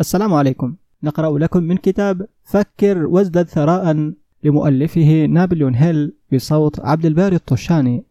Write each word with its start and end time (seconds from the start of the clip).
السلام 0.00 0.34
عليكم. 0.34 0.76
نقرأ 1.02 1.38
لكم 1.38 1.62
من 1.62 1.76
كتاب 1.76 2.28
فكر 2.44 3.06
وازدد 3.06 3.48
ثراء 3.48 4.12
لمؤلفه 4.44 5.26
نابليون 5.26 5.74
هيل 5.74 6.16
بصوت 6.32 6.80
عبد 6.80 7.06
الباري 7.06 7.36
الطشاني. 7.36 8.04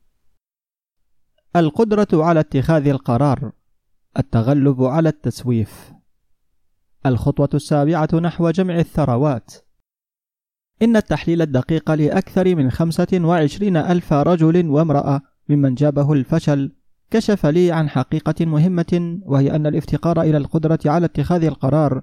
القدرة 1.56 2.08
على 2.14 2.40
اتخاذ 2.40 2.88
القرار. 2.88 3.52
التغلب 4.20 4.84
على 4.84 5.10
التسويف. 5.10 5.94
الخطوة 7.06 7.50
السابعة 7.54 8.10
نحو 8.14 8.50
جمع 8.50 8.80
الثروات. 8.80 9.54
إن 10.82 10.96
التحليل 10.96 11.42
الدقيق 11.42 11.92
لأكثر 11.92 12.56
من 12.56 12.72
خمسة 12.72 13.08
وعشرين 13.14 13.78
ألف 13.78 14.14
رجل 14.14 14.70
وامرأة 14.70 15.22
ممن 15.50 15.76
جابه 15.76 16.14
الفشل 16.14 16.72
كشف 17.12 17.46
لي 17.46 17.72
عن 17.72 17.90
حقيقة 17.90 18.46
مهمة 18.46 19.20
وهي 19.26 19.56
أن 19.56 19.68
الافتقار 19.68 20.22
إلى 20.22 20.38
القدرة 20.38 20.80
على 20.86 21.06
اتخاذ 21.06 21.44
القرار 21.44 22.02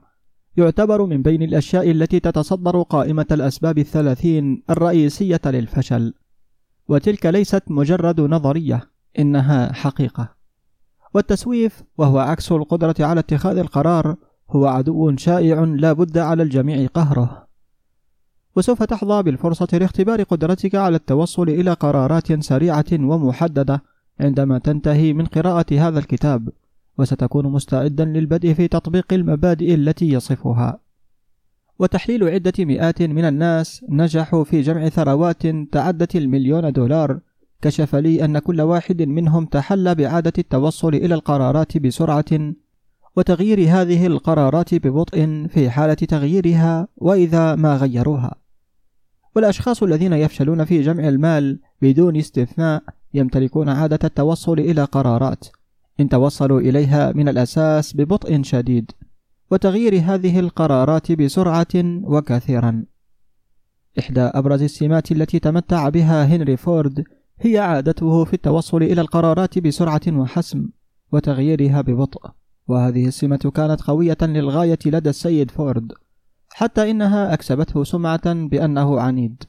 يعتبر 0.57 1.07
من 1.07 1.23
بين 1.23 1.43
الأشياء 1.43 1.91
التي 1.91 2.21
تتصدر 2.21 2.83
قائمة 2.83 3.27
الأسباب 3.31 3.79
الثلاثين 3.79 4.63
الرئيسية 4.71 5.41
للفشل. 5.45 6.15
وتلك 6.89 7.27
ليست 7.27 7.63
مجرد 7.69 8.21
نظرية 8.21 8.91
إنها 9.19 9.73
حقيقة. 9.73 10.29
والتسويف 11.15 11.83
وهو 11.99 12.19
عكس 12.19 12.53
القدرة 12.53 12.95
على 13.01 13.21
اتخاذ 13.21 13.59
القرار 13.59 14.17
هو 14.51 14.67
عدو 14.67 15.17
شائع 15.17 15.61
لا 15.61 15.93
بد 15.93 16.19
على 16.19 16.43
الجميع 16.43 16.87
قهره. 16.87 17.47
وسوف 18.57 18.83
تحظى 18.83 19.23
بالفرصة 19.23 19.79
لاختبار 19.79 20.23
قدرتك 20.23 20.75
على 20.75 20.97
التوصل 20.97 21.49
إلى 21.49 21.73
قرارات 21.73 22.33
سريعة 22.33 22.85
ومحددة 22.93 23.83
عندما 24.21 24.59
تنتهي 24.59 25.13
من 25.13 25.27
قراءة 25.27 25.67
هذا 25.89 25.99
الكتاب 25.99 26.49
وستكون 26.99 27.47
مستعدا 27.47 28.05
للبدء 28.05 28.53
في 28.53 28.69
تطبيق 28.69 29.13
المبادئ 29.13 29.75
التي 29.75 30.09
يصفها. 30.09 30.81
وتحليل 31.79 32.29
عدة 32.29 32.53
مئات 32.59 33.03
من 33.03 33.25
الناس 33.25 33.85
نجحوا 33.89 34.45
في 34.45 34.61
جمع 34.61 34.89
ثروات 34.89 35.47
تعدت 35.73 36.17
المليون 36.17 36.73
دولار. 36.73 37.21
كشف 37.63 37.95
لي 37.95 38.25
أن 38.25 38.39
كل 38.39 38.61
واحد 38.61 39.03
منهم 39.03 39.47
تحلى 39.47 39.95
بعادة 39.95 40.33
التوصل 40.39 40.95
إلى 40.95 41.15
القرارات 41.15 41.79
بسرعة. 41.79 42.53
وتغيير 43.17 43.59
هذه 43.69 44.07
القرارات 44.07 44.75
ببطء 44.75 45.47
في 45.49 45.71
حالة 45.71 45.95
تغييرها 45.95 46.89
وإذا 46.97 47.55
ما 47.55 47.77
غيروها. 47.77 48.35
والأشخاص 49.37 49.83
الذين 49.83 50.13
يفشلون 50.13 50.65
في 50.65 50.83
جمع 50.83 51.09
المال 51.09 51.59
بدون 51.83 52.17
استثناء 52.17 52.83
يمتلكون 53.15 53.69
عادة 53.69 53.99
التوصل 54.05 54.59
إلى 54.59 54.85
قرارات. 54.85 55.45
إن 56.01 56.09
توصلوا 56.09 56.61
إليها 56.61 57.13
من 57.13 57.29
الأساس 57.29 57.97
ببطء 57.97 58.43
شديد 58.43 58.91
وتغيير 59.51 60.01
هذه 60.05 60.41
القرارات 60.41 61.13
بسرعة 61.13 61.75
وكثيرا. 62.03 62.85
إحدى 63.99 64.21
أبرز 64.21 64.63
السمات 64.63 65.13
التي 65.13 65.39
تمتع 65.39 65.89
بها 65.89 66.25
هنري 66.25 66.57
فورد 66.57 67.05
هي 67.41 67.59
عادته 67.59 68.25
في 68.25 68.35
التوصل 68.35 68.83
إلى 68.83 69.01
القرارات 69.01 69.59
بسرعة 69.59 70.01
وحسم 70.09 70.69
وتغييرها 71.13 71.81
ببطء. 71.81 72.31
وهذه 72.69 73.07
السمة 73.07 73.53
كانت 73.55 73.83
قوية 73.83 74.19
للغاية 74.23 74.79
لدى 74.87 75.11
السيد 75.11 75.51
فورد 75.51 75.93
حتى 76.49 76.91
إنها 76.91 77.35
أكسبته 77.35 77.85
سمعة 77.85 78.33
بأنه 78.33 79.01
عنيد. 79.01 79.43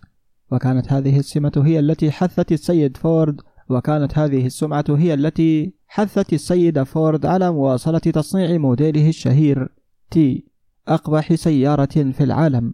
وكانت 0.51 0.93
هذه 0.93 1.19
السمة 1.19 1.63
هي 1.65 1.79
التي 1.79 2.11
حثت 2.11 2.51
السيد 2.51 2.97
فورد 2.97 3.41
وكانت 3.69 4.17
هذه 4.17 4.45
السمعة 4.45 4.85
هي 4.89 5.13
التي 5.13 5.73
حثت 5.87 6.33
السيد 6.33 6.83
فورد 6.83 7.25
على 7.25 7.51
مواصلة 7.51 7.99
تصنيع 7.99 8.57
موديله 8.57 9.09
الشهير 9.09 9.69
T 10.11 10.45
أقبح 10.87 11.33
سيارة 11.35 11.85
في 11.85 12.23
العالم. 12.23 12.73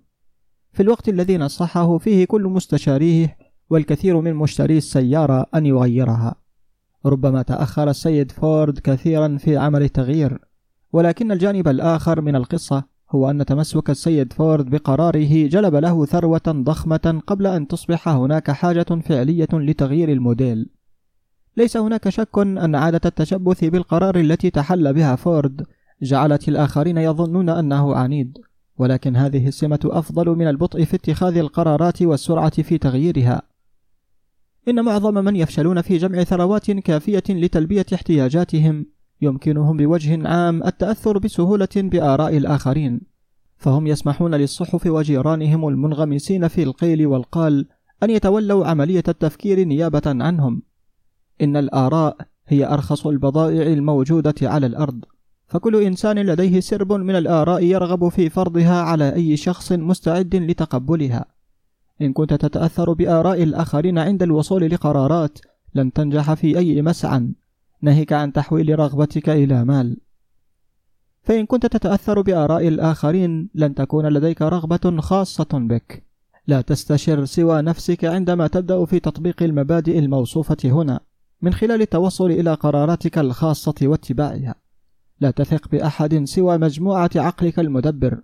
في 0.74 0.84
الوقت 0.84 1.10
الذي 1.10 1.38
نصحه 1.38 1.98
فيه 1.98 2.26
كل 2.26 2.44
مستشاريه 2.44 3.38
والكثير 3.70 4.22
من 4.22 4.34
مشتري 4.34 4.78
السيارة 4.78 5.46
أن 5.56 5.66
يغيرها. 5.66 6.36
ربما 7.06 7.42
تأخر 7.42 7.90
السيد 7.90 8.32
فورد 8.32 8.80
كثيرا 8.80 9.38
في 9.38 9.58
عمل 9.58 9.84
التغيير 9.84 10.40
ولكن 10.94 11.32
الجانب 11.32 11.68
الآخر 11.68 12.22
من 12.22 12.36
القصة 12.36 12.84
هو 13.12 13.30
أن 13.30 13.46
تمسك 13.46 13.90
السيد 13.90 14.34
فورد 14.34 14.70
بقراره 14.70 15.48
جلب 15.48 15.76
له 15.76 16.06
ثروة 16.06 16.42
ضخمة 16.48 17.22
قبل 17.28 17.48
أن 17.48 17.68
تصبح 17.68 18.08
هناك 18.08 18.52
حاجة 18.52 18.86
فعلية 19.06 19.48
لتغيير 19.54 20.12
الموديل. 20.12 20.70
ليس 21.58 21.78
هناك 21.78 22.10
شك 22.10 22.38
أن 22.38 22.76
عادة 22.76 23.02
التشبث 23.06 23.64
بالقرار 23.64 24.20
التي 24.20 24.50
تحل 24.50 24.94
بها 24.94 25.16
فورد 25.16 25.66
جعلت 26.02 26.50
الآخرين 26.50 26.98
يظنون 26.98 27.50
أنه 27.50 27.96
عنيد 27.96 28.38
ولكن 28.78 29.16
هذه 29.16 29.48
السمة 29.48 29.80
أفضل 29.86 30.30
من 30.30 30.48
البطء 30.48 30.84
في 30.84 30.96
اتخاذ 30.96 31.38
القرارات 31.38 32.02
والسرعة 32.02 32.62
في 32.62 32.78
تغييرها. 32.78 33.42
إن 34.68 34.86
معظم 34.86 35.14
من 35.14 35.36
يفشلون 35.36 35.82
في 35.82 35.98
جمع 35.98 36.24
ثروات 36.24 36.72
كافية 36.72 37.24
لتلبية 37.30 37.86
احتياجاتهم 37.94 38.86
يمكنهم 39.22 39.78
بوجه 39.78 40.28
عام 40.28 40.64
التأثر 40.64 41.18
بسهولة 41.18 41.68
بآراء 41.76 42.38
الآخرين 42.38 43.02
فهم 43.58 43.88
يسمحون 43.88 44.36
للصحف 44.36 44.86
وجيرانهم 44.86 45.68
المنغمسين 45.68 46.48
في 46.48 46.64
القيل 46.64 47.08
والقال 47.08 47.68
أن 48.04 48.10
يتولوا 48.10 48.66
عملية 48.68 49.04
التفكير 49.08 49.64
نيابة 49.64 50.02
عنهم. 50.06 50.62
إن 51.42 51.58
الآراء 51.58 52.18
هي 52.48 52.66
أرخص 52.66 53.08
البضائع 53.08 53.62
الموجودة 53.62 54.36
على 54.42 54.66
الأرض. 54.66 55.06
فكل 55.48 55.84
إنسان 55.84 56.20
لديه 56.20 56.60
سرب 56.60 56.94
من 56.94 57.16
الآراء 57.16 57.64
يرغب 57.64 58.10
في 58.10 58.30
فرضها 58.30 58.82
على 58.82 59.16
أي 59.16 59.38
شخص 59.38 59.72
مستعد 59.72 60.36
لتقبلها. 60.36 61.26
إن 62.02 62.14
كنت 62.14 62.34
تتأثر 62.34 62.94
بآراء 62.94 63.44
الآخرين 63.44 63.98
عند 63.98 64.24
الوصول 64.24 64.70
لقرارات 64.70 65.40
لن 65.76 65.94
تنجح 65.94 66.34
في 66.34 66.58
أي 66.58 66.82
مسعى. 66.82 67.28
ناهيك 67.82 68.14
عن 68.14 68.34
تحويل 68.34 68.80
رغبتك 68.80 69.30
إلى 69.30 69.66
مال. 69.66 69.98
فإن 71.24 71.46
كنت 71.46 71.66
تتأثر 71.66 72.22
بآراء 72.22 72.68
الآخرين 72.68 73.50
لن 73.56 73.76
تكون 73.76 74.06
لديك 74.06 74.42
رغبة 74.42 75.02
خاصة 75.02 75.50
بك. 75.54 76.04
لا 76.48 76.62
تستشر 76.62 77.26
سوى 77.26 77.62
نفسك 77.62 78.06
عندما 78.06 78.48
تبدأ 78.48 78.86
في 78.86 79.00
تطبيق 79.00 79.44
المبادئ 79.44 80.00
الموصوفة 80.00 80.58
هنا. 80.66 81.00
من 81.42 81.54
خلال 81.54 81.82
التوصل 81.82 82.32
إلى 82.32 82.54
قراراتك 82.54 83.18
الخاصة 83.18 83.76
واتباعها. 83.82 84.56
لا 85.20 85.32
تثق 85.32 85.68
بأحد 85.70 86.24
سوى 86.24 86.58
مجموعة 86.58 87.10
عقلك 87.16 87.60
المدبر 87.60 88.22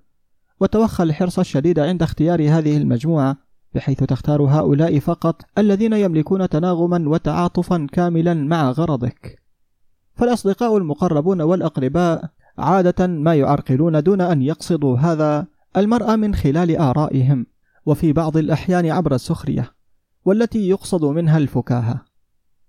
وتوخى 0.59 1.03
الحرص 1.03 1.39
الشديد 1.39 1.79
عند 1.79 2.03
اختيار 2.03 2.41
هذه 2.41 2.77
المجموعة 2.77 3.38
بحيث 3.75 4.03
تختار 4.03 4.41
هؤلاء 4.41 5.00
فقط 5.00 5.41
الذين 5.57 5.94
يملكون 5.94 6.50
تناغما 6.50 7.09
وتعاطفا 7.09 7.88
كاملا 7.91 8.33
مع 8.33 8.72
غرضك. 8.72 9.41
فالأصدقاء 10.16 10.77
المقربون 10.77 11.41
والأقرباء 11.41 12.29
عادة 12.57 13.07
ما 13.07 13.35
يعرقلون 13.35 14.03
دون 14.03 14.22
أن 14.22 14.41
يقصدوا 14.41 14.97
هذا 14.97 15.47
المرأة 15.77 16.16
من 16.16 16.35
خلال 16.35 16.77
آرائهم 16.77 17.45
وفي 17.85 18.13
بعض 18.13 18.38
الأحيان 18.38 18.85
عبر 18.85 19.16
السخرية 19.16 19.72
والتي 20.25 20.69
يقصد 20.69 21.06
منها 21.06 21.38
الفكاهة. 21.38 22.06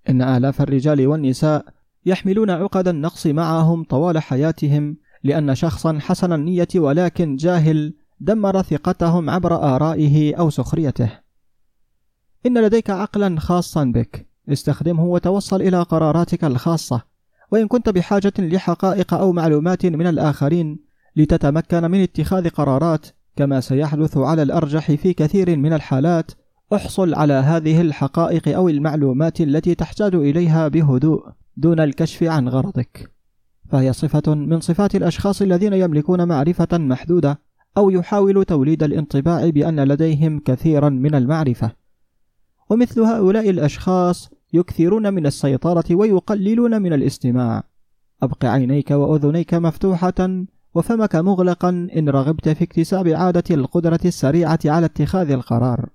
إن 0.08 0.22
آلاف 0.22 0.62
الرجال 0.62 1.06
والنساء 1.06 1.64
يحملون 2.06 2.50
عقد 2.50 2.88
النقص 2.88 3.26
معهم 3.26 3.84
طوال 3.84 4.18
حياتهم 4.18 4.96
لأن 5.24 5.54
شخصا 5.54 5.98
حسن 6.00 6.32
النية 6.32 6.68
ولكن 6.74 7.36
جاهل 7.36 7.94
دمر 8.20 8.62
ثقتهم 8.62 9.30
عبر 9.30 9.54
آرائه 9.54 10.34
أو 10.36 10.50
سخريته. 10.50 11.10
إن 12.46 12.64
لديك 12.64 12.90
عقلا 12.90 13.40
خاصا 13.40 13.84
بك، 13.84 14.28
استخدمه 14.48 15.04
وتوصل 15.04 15.62
إلى 15.62 15.82
قراراتك 15.82 16.44
الخاصة، 16.44 17.02
وإن 17.52 17.68
كنت 17.68 17.88
بحاجة 17.88 18.32
لحقائق 18.38 19.14
أو 19.14 19.32
معلومات 19.32 19.86
من 19.86 20.06
الآخرين 20.06 20.78
لتتمكن 21.16 21.90
من 21.90 22.02
اتخاذ 22.02 22.48
قرارات 22.48 23.06
كما 23.36 23.60
سيحدث 23.60 24.16
على 24.16 24.42
الأرجح 24.42 24.92
في 24.92 25.12
كثير 25.12 25.56
من 25.56 25.72
الحالات 25.72 26.30
احصل 26.74 27.14
على 27.14 27.32
هذه 27.32 27.80
الحقائق 27.80 28.56
أو 28.56 28.68
المعلومات 28.68 29.40
التي 29.40 29.74
تحتاج 29.74 30.14
إليها 30.14 30.68
بهدوء 30.68 31.28
دون 31.56 31.80
الكشف 31.80 32.22
عن 32.22 32.48
غرضك. 32.48 33.10
فهي 33.70 33.92
صفة 33.92 34.34
من 34.34 34.60
صفات 34.60 34.94
الأشخاص 34.94 35.42
الذين 35.42 35.72
يملكون 35.72 36.28
معرفة 36.28 36.68
محدودة 36.72 37.40
أو 37.76 37.90
يحاول 37.90 38.44
توليد 38.44 38.82
الانطباع 38.82 39.50
بأن 39.50 39.80
لديهم 39.80 40.40
كثيرا 40.40 40.88
من 40.88 41.14
المعرفة. 41.14 41.72
ومثل 42.70 43.00
هؤلاء 43.00 43.50
الأشخاص 43.50 44.30
يكثرون 44.52 45.14
من 45.14 45.26
السيطرة 45.26 45.84
ويقللون 45.90 46.82
من 46.82 46.92
الاستماع. 46.92 47.62
أبق 48.22 48.44
عينيك 48.44 48.90
وأذنيك 48.90 49.54
مفتوحة 49.54 50.44
وفمك 50.74 51.16
مغلقا 51.16 51.88
إن 51.96 52.08
رغبت 52.08 52.48
في 52.48 52.64
اكتساب 52.64 53.08
عادة 53.08 53.44
القدرة 53.54 54.00
السريعة 54.04 54.58
على 54.64 54.86
اتخاذ 54.86 55.30
القرار. 55.30 55.88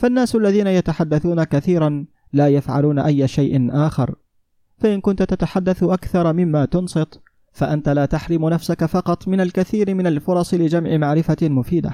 فالناس 0.00 0.36
الذين 0.36 0.66
يتحدثون 0.66 1.44
كثيرا 1.44 2.04
لا 2.32 2.48
يفعلون 2.48 2.98
أي 2.98 3.28
شيء 3.28 3.68
آخر. 3.72 4.14
فإن 4.78 5.00
كنت 5.00 5.22
تتحدث 5.22 5.82
أكثر 5.82 6.32
مما 6.32 6.64
تنصت 6.64 7.20
فأنت 7.52 7.88
لا 7.88 8.06
تحرم 8.06 8.48
نفسك 8.48 8.84
فقط 8.84 9.28
من 9.28 9.40
الكثير 9.40 9.94
من 9.94 10.06
الفرص 10.06 10.54
لجمع 10.54 10.96
معرفة 10.96 11.36
مفيدة. 11.42 11.90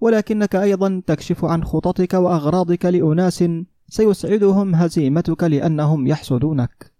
ولكنك 0.00 0.56
أيضا 0.56 1.02
تكشف 1.06 1.44
عن 1.44 1.64
خططك 1.64 2.14
وأغراضك 2.14 2.84
لأناس 2.84 3.44
سيسعدهم 3.88 4.74
هزيمتك 4.74 5.44
لأنهم 5.44 6.06
يحسدونك. 6.06 6.92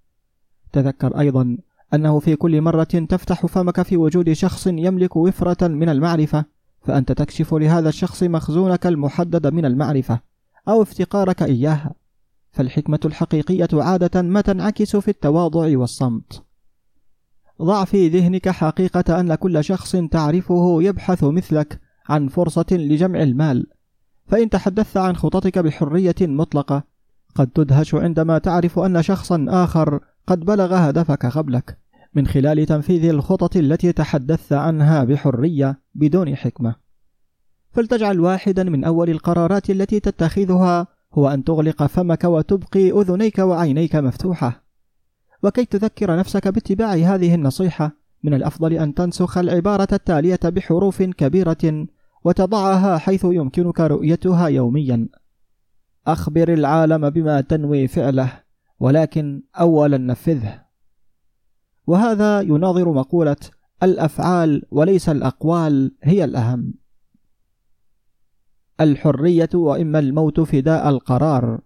تذكر 0.73 1.21
أيضا 1.21 1.57
أنه 1.95 2.19
في 2.19 2.37
كل 2.37 2.61
مرة 2.61 2.85
تفتح 2.85 3.47
فمك 3.47 3.83
في 3.83 3.97
وجود 3.97 4.33
شخص 4.33 4.67
يملك 4.67 5.17
وفرة 5.17 5.69
من 5.69 5.89
المعرفة 5.89 6.45
فأنت 6.83 7.13
تكشف 7.13 7.55
لهذا 7.55 7.89
الشخص 7.89 8.23
مخزونك 8.23 8.87
المحدد 8.87 9.47
من 9.47 9.65
المعرفة. 9.65 10.32
أو 10.69 10.83
افتقارك 10.83 11.43
إياها. 11.43 11.95
فالحكمة 12.53 13.01
الحقيقية 13.05 13.69
عادة 13.73 14.23
ما 14.23 14.41
تنعكس 14.41 14.97
في 14.97 15.09
التواضع 15.09 15.79
والصمت. 15.79 16.43
ضع 17.63 17.85
في 17.85 18.09
ذهنك 18.09 18.49
حقيقة 18.49 19.21
أن 19.21 19.35
كل 19.35 19.65
شخص 19.65 19.97
تعرفه 19.97 20.83
يبحث 20.83 21.25
مثلك 21.25 21.81
عن 22.09 22.29
فرصة 22.29 22.67
لجمع 22.71 23.23
المال. 23.23 23.67
فإن 24.27 24.51
تحدثت 24.51 24.97
عن 24.97 25.17
خططك 25.17 25.59
بحرية 25.59 26.15
مطلقة 26.21 26.83
قد 27.35 27.47
تدهش 27.47 27.95
عندما 27.95 28.39
تعرف 28.39 28.79
أن 28.79 29.03
شخصا 29.03 29.47
آخر 29.49 30.01
قد 30.27 30.41
بلغ 30.41 30.75
هدفك 30.75 31.27
قبلك. 31.27 31.79
من 32.15 32.27
خلال 32.27 32.67
تنفيذ 32.67 33.05
الخطط 33.05 33.57
التي 33.57 33.93
تحدثت 33.93 34.53
عنها 34.53 35.05
بحرية 35.05 35.81
بدون 35.95 36.37
حكمة. 36.37 36.82
فلتجعل 37.73 38.21
واحدا 38.21 38.65
من 38.65 38.85
أول 38.85 39.11
القرارات 39.11 39.71
التي 39.71 40.01
تتخذها 40.01 40.87
هو 41.15 41.29
أن 41.29 41.45
تغلق 41.45 41.87
فمك 41.87 42.25
وتبقي 42.25 42.91
أذنيك 42.91 43.39
وعينيك 43.39 43.97
مفتوحة. 43.97 44.65
وكي 45.43 45.65
تذكر 45.65 46.17
نفسك 46.17 46.49
باتباع 46.49 46.93
هذه 46.93 47.35
النصيحة 47.35 47.93
من 48.23 48.35
الأفضل 48.35 48.73
أن 48.73 48.95
تنسخ 48.95 49.39
العبارة 49.39 49.89
التالية 49.93 50.41
بحروف 50.45 51.03
كبيرة 51.03 51.87
وتضعها 52.25 52.99
حيث 52.99 53.25
يمكنك 53.25 53.81
رؤيتها 53.81 54.47
يوميا. 54.49 55.09
أخبر 56.07 56.53
العالم 56.53 57.11
بما 57.11 57.41
تنوي 57.41 57.89
فعله 57.89 58.43
ولكن 58.81 59.43
أولا 59.61 59.99
نفذه. 59.99 60.63
وهذا 61.87 62.41
يناظر 62.41 62.93
مقولة 62.93 63.37
الأفعال 63.83 64.63
وليس 64.71 65.09
الأقوال 65.09 65.95
هي 66.03 66.25
الأهم. 66.25 66.82
الحرية 68.83 69.49
وإما 69.55 69.99
الموت 69.99 70.41
فداء 70.41 70.89
القرار. 70.89 71.61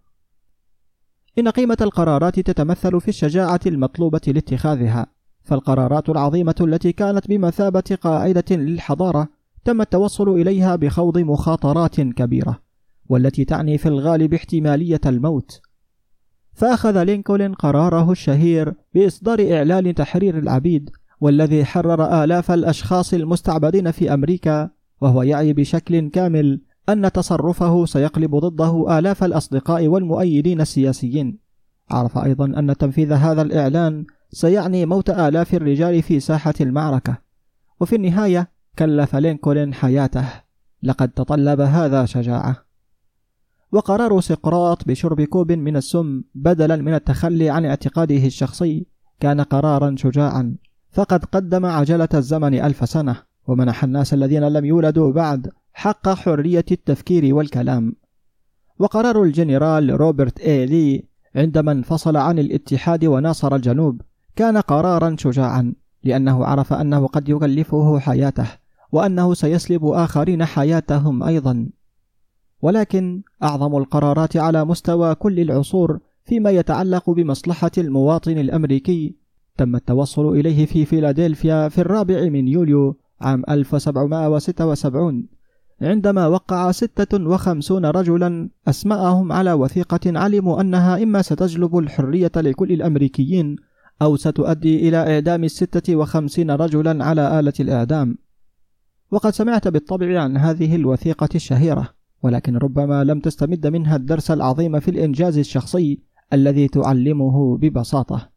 إن 1.38 1.48
قيمة 1.48 1.76
القرارات 1.80 2.40
تتمثل 2.40 3.00
في 3.00 3.08
الشجاعة 3.08 3.60
المطلوبة 3.66 4.20
لاتخاذها 4.26 5.06
فالقرارات 5.42 6.08
العظيمة 6.08 6.54
التي 6.60 6.92
كانت 6.92 7.28
بمثابة 7.28 7.98
قاعدة 8.02 8.44
للحضارة 8.50 9.28
تم 9.64 9.80
التوصل 9.80 10.28
إليها 10.28 10.76
بخوض 10.76 11.18
مخاطرات 11.18 12.00
كبيرة 12.00 12.58
والتي 13.08 13.44
تعني 13.44 13.78
في 13.78 13.88
الغالب 13.88 14.34
احتمالية 14.34 15.00
الموت. 15.06 15.60
فأخذ 16.52 17.02
لينكولن 17.02 17.54
قراره 17.54 18.12
الشهير 18.12 18.74
بإصدار 18.94 19.52
إعلان 19.52 19.94
تحرير 19.94 20.38
العبيد 20.38 20.90
والذي 21.20 21.64
حرر 21.64 22.24
آلاف 22.24 22.50
الأشخاص 22.50 23.14
المستعبدين 23.14 23.90
في 23.90 24.14
أمريكا 24.14 24.70
وهو 25.00 25.22
يعي 25.22 25.52
بشكل 25.52 26.10
كامل 26.10 26.60
أن 26.88 27.12
تصرفه 27.12 27.84
سيقلب 27.84 28.36
ضده 28.36 28.98
آلاف 28.98 29.24
الأصدقاء 29.24 29.86
والمؤيدين 29.86 30.60
السياسيين. 30.60 31.38
عرف 31.90 32.18
أيضا 32.18 32.44
أن 32.44 32.76
تنفيذ 32.76 33.12
هذا 33.12 33.42
الإعلان 33.42 34.04
سيعني 34.30 34.86
موت 34.86 35.10
آلاف 35.10 35.54
الرجال 35.54 36.02
في 36.02 36.20
ساحة 36.20 36.54
المعركة. 36.60 37.18
وفي 37.80 37.96
النهاية 37.96 38.50
كلف 38.78 39.16
لينكولن 39.16 39.74
حياته. 39.74 40.24
لقد 40.82 41.08
تطلب 41.08 41.60
هذا 41.60 42.04
شجاعة. 42.04 42.56
وقرار 43.72 44.20
سقراط 44.20 44.88
بشرب 44.88 45.20
كوب 45.20 45.52
من 45.52 45.76
السم 45.76 46.22
بدلا 46.34 46.76
من 46.76 46.94
التخلي 46.94 47.50
عن 47.50 47.64
اعتقاده 47.64 48.26
الشخصي 48.26 48.86
كان 49.20 49.40
قرارا 49.40 49.94
شجاعا. 49.98 50.56
فقد 50.92 51.24
قدم 51.24 51.66
عجلة 51.66 52.08
الزمن 52.14 52.54
ألف 52.54 52.88
سنة. 52.88 53.16
ومنح 53.46 53.84
الناس 53.84 54.14
الذين 54.14 54.48
لم 54.48 54.64
يولدوا 54.64 55.12
بعد 55.12 55.50
حق 55.78 56.08
حرية 56.08 56.64
التفكير 56.73 57.34
والكلام. 57.34 57.96
وقرار 58.78 59.23
الجنرال 59.23 60.00
روبرت 60.00 60.40
اي 60.40 60.67
لي 60.67 61.05
عندما 61.34 61.73
انفصل 61.73 62.17
عن 62.17 62.38
الاتحاد 62.38 63.05
وناصر 63.05 63.55
الجنوب 63.55 64.02
كان 64.37 64.56
قرارا 64.56 65.17
شجاعا 65.19 65.75
لأنه 66.05 66.44
عرف 66.44 66.73
أنه 66.73 67.06
قد 67.06 67.28
يكلفه 67.28 67.99
حياته 67.99 68.46
وأنه 68.93 69.34
سيسلب 69.34 69.84
آخرين 69.84 70.44
حياتهم 70.44 71.23
أيضا. 71.23 71.69
ولكن 72.62 73.23
أعظم 73.43 73.76
القرارات 73.76 74.37
على 74.37 74.64
مستوى 74.64 75.14
كل 75.14 75.40
العصور 75.40 75.99
فيما 76.25 76.50
يتعلق 76.50 77.11
بمصلحة 77.11 77.70
المواطن 77.78 78.38
الأمريكي 78.38 79.17
تم 79.56 79.76
التوصل 79.76 80.28
إليه 80.28 80.67
في 80.67 80.84
فيلادلفيا 80.84 81.69
في 81.69 81.78
الرابع 81.81 82.28
من 82.28 82.49
يوليو 82.49 82.96
عام 83.20 83.43
1776 83.49 85.37
عندما 85.82 86.26
وقع 86.26 86.73
ستة 86.73 87.26
وخمسون 87.26 87.87
رجلا 87.87 88.49
أسماءهم 88.69 89.32
على 89.32 89.52
وثيقة 89.52 90.00
علموا 90.19 90.61
أنها 90.61 91.02
إما 91.02 91.23
ستجلب 91.23 91.78
الحرية 91.78 92.32
لكل 92.37 92.73
الأمريكيين 92.73 93.56
أو 94.02 94.17
ستؤدي 94.17 94.88
إلى 94.88 94.96
إعدام 94.96 95.44
الستة 95.44 95.96
وخمسين 95.96 96.50
رجلا 96.50 97.05
على 97.05 97.40
آلة 97.40 97.52
الإعدام. 97.61 98.19
وقد 99.11 99.31
سمعت 99.31 99.69
بالطبع 99.69 100.23
عن 100.23 100.37
هذه 100.37 100.76
الوثيقة 100.76 101.28
الشهيرة 101.34 101.88
ولكن 102.23 102.56
ربما 102.56 103.05
لم 103.05 103.20
تستمد 103.20 103.67
منها 103.67 103.96
الدرس 103.96 104.31
العظيم 104.31 104.81
في 104.81 104.90
الإنجاز 104.90 105.38
الشخصي 105.38 106.00
الذي 106.32 106.69
تعلمه 106.69 107.58
ببساطة. 107.58 108.31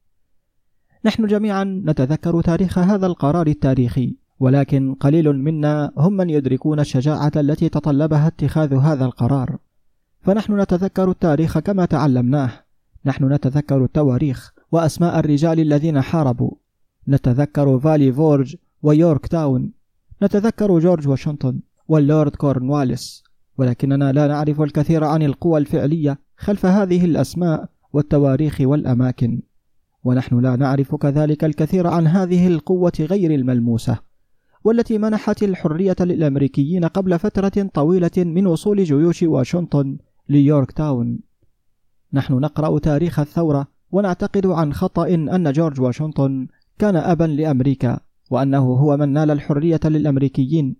نحن 1.06 1.28
جميعا 1.28 1.64
نتذكر 1.64 2.42
تاريخ 2.42 2.80
هذا 2.80 3.08
القرار 3.08 3.48
التاريخي. 3.48 4.18
ولكن 4.40 4.94
قليل 4.94 5.34
منا 5.34 5.92
هم 5.98 6.14
من 6.14 6.30
يدركون 6.30 6.80
الشجاعة 6.80 7.32
التي 7.36 7.70
تطلبها 7.70 8.28
اتخاذ 8.28 8.74
هذا 8.74 9.06
القرار. 9.06 9.58
فنحن 10.22 10.60
نتذكر 10.60 11.12
التاريخ 11.12 11.60
كما 11.60 11.86
تعلمناه. 11.86 12.52
نحن 13.06 13.34
نتذكر 13.34 13.84
التواريخ 13.84 14.52
وأسماء 14.72 15.20
الرجال 15.20 15.60
الذين 15.60 16.02
حاربوا. 16.02 16.52
نتذكر 17.08 17.80
فالي 17.80 18.14
فورج 18.14 18.56
ويورك 18.84 19.28
تاون. 19.28 19.72
نتذكر 20.24 20.80
جورج 20.80 21.08
واشنطن 21.08 21.60
واللورد 21.88 22.36
كورنواليس. 22.36 23.24
ولكننا 23.58 24.12
لا 24.12 24.28
نعرف 24.28 24.62
الكثير 24.62 25.04
عن 25.04 25.24
القوى 25.24 25.60
الفعلية 25.60 26.20
خلف 26.38 26.66
هذه 26.66 27.06
الأسماء 27.06 27.70
والتواريخ 27.94 28.58
والأماكن. 28.62 29.42
ونحن 30.04 30.40
لا 30.40 30.56
نعرف 30.56 30.96
كذلك 30.96 31.44
الكثير 31.44 31.88
عن 31.88 32.08
هذه 32.08 32.48
القوة 32.48 32.94
غير 33.00 33.32
الملموسة. 33.32 34.09
والتي 34.64 34.98
منحت 34.98 35.44
الحرية 35.44 35.96
للأمريكيين 36.00 36.86
قبل 36.86 37.20
فترة 37.20 37.70
طويلة 37.74 38.12
من 38.18 38.48
وصول 38.48 38.84
جيوش 38.84 39.24
واشنطن 39.24 39.98
ليورك 40.30 40.72
تاون. 40.72 41.20
نحن 42.14 42.34
نقرأ 42.34 42.80
تاريخ 42.80 43.20
الثورة 43.20 43.68
ونعتقد 43.92 44.46
عن 44.46 44.74
خطأ 44.74 45.08
أن 45.08 45.52
جورج 45.52 45.82
واشنطن 45.82 46.48
كان 46.80 46.96
أبا 46.96 47.24
لأمريكا 47.24 48.00
وأنه 48.32 48.74
هو 48.74 48.98
من 48.98 49.10
نال 49.10 49.32
الحرية 49.32 49.80
للأمريكيين. 49.86 50.76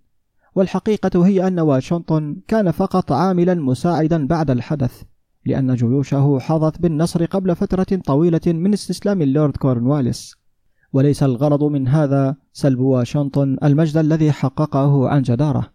والحقيقة 0.54 1.26
هي 1.26 1.46
أن 1.46 1.60
واشنطن 1.60 2.36
كان 2.48 2.70
فقط 2.70 3.12
عاملا 3.12 3.54
مساعدا 3.54 4.26
بعد 4.26 4.50
الحدث 4.50 5.02
لأن 5.46 5.74
جيوشه 5.74 6.38
حظت 6.38 6.80
بالنصر 6.80 7.24
قبل 7.24 7.56
فترة 7.56 8.00
طويلة 8.06 8.40
من 8.46 8.72
استسلام 8.72 9.22
اللورد 9.22 9.56
كورنواليس. 9.56 10.39
وليس 10.92 11.22
الغرض 11.22 11.64
من 11.64 11.88
هذا 11.88 12.36
سلب 12.52 12.80
واشنطن 12.80 13.56
المجد 13.64 13.96
الذي 13.96 14.32
حققه 14.32 15.08
عن 15.08 15.22
جدارة. 15.22 15.72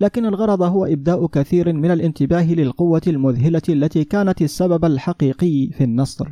لكن 0.00 0.26
الغرض 0.26 0.62
هو 0.62 0.84
إبداء 0.84 1.26
كثير 1.26 1.72
من 1.72 1.90
الانتباه 1.90 2.54
للقوة 2.54 3.02
المذهلة 3.06 3.62
التي 3.68 4.04
كانت 4.04 4.42
السبب 4.42 4.84
الحقيقي 4.84 5.70
في 5.72 5.84
النصر. 5.84 6.28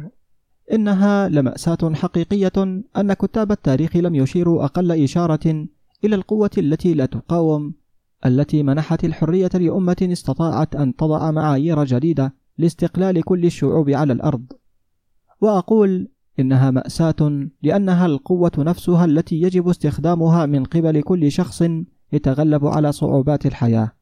إنها 0.73 1.29
لمأساة 1.29 1.95
حقيقية 1.95 2.53
أن 2.97 3.13
كتاب 3.13 3.53
التاريخ 3.53 3.97
لم 3.97 4.15
يشيروا 4.15 4.65
أقل 4.65 4.93
إشارة 5.03 5.67
إلى 6.05 6.15
القوة 6.15 6.51
التي 6.59 6.95
لا 6.95 7.07
تقاوم 7.07 7.75
التي 8.27 8.63
منحت 8.63 9.05
الحرية 9.05 9.51
لأمة 9.55 10.09
استطاعت 10.13 10.77
أن 10.77 10.97
تضع 10.97 11.31
معايير 11.31 11.85
جديدة 11.85 12.35
لاستقلال 12.59 13.23
كل 13.23 13.45
الشعوب 13.45 13.91
على 13.91 14.13
الأرض. 14.13 14.45
وأقول 15.41 16.09
إنها 16.41 16.71
مأساة 16.71 17.49
لأنها 17.63 18.07
القوة 18.07 18.53
نفسها 18.59 19.05
التي 19.05 19.43
يجب 19.43 19.69
استخدامها 19.69 20.47
من 20.47 20.65
قبل 20.65 21.03
كل 21.03 21.33
شخص 21.33 21.65
يتغلب 22.13 22.67
على 22.67 22.93
صعوبات 22.93 23.47
الحياة. 23.47 23.93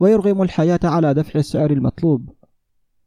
ويرغم 0.00 0.42
الحياة 0.42 0.80
على 0.84 1.14
دفع 1.14 1.38
السعر 1.38 1.70
المطلوب. 1.70 2.30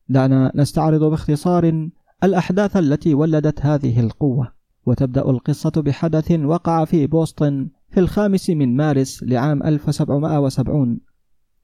دعنا 0.10 0.52
نستعرض 0.56 1.04
باختصار 1.04 1.90
الأحداث 2.24 2.78
التي 2.78 3.14
ولدت 3.14 3.66
هذه 3.66 4.00
القوة. 4.00 4.62
وتبدأ 4.86 5.30
القصة 5.30 5.72
بحدث 5.76 6.32
وقع 6.32 6.86
في 6.86 7.08
بوسطن 7.08 7.70
في 7.90 8.00
الخامس 8.00 8.50
من 8.50 8.76
مارس 8.76 9.24
لعام 9.24 9.64
1770 9.64 11.00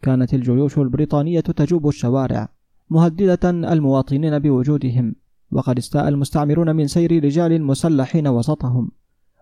كانت 0.01 0.33
الجيوش 0.33 0.77
البريطانية 0.77 1.39
تجوب 1.39 1.87
الشوارع 1.87 2.49
مهددة 2.89 3.49
المواطنين 3.49 4.39
بوجودهم. 4.39 5.15
وقد 5.51 5.77
استاء 5.77 6.07
المستعمرون 6.07 6.75
من 6.75 6.87
سير 6.87 7.23
رجال 7.23 7.63
مسلحين 7.63 8.27
وسطهم. 8.27 8.91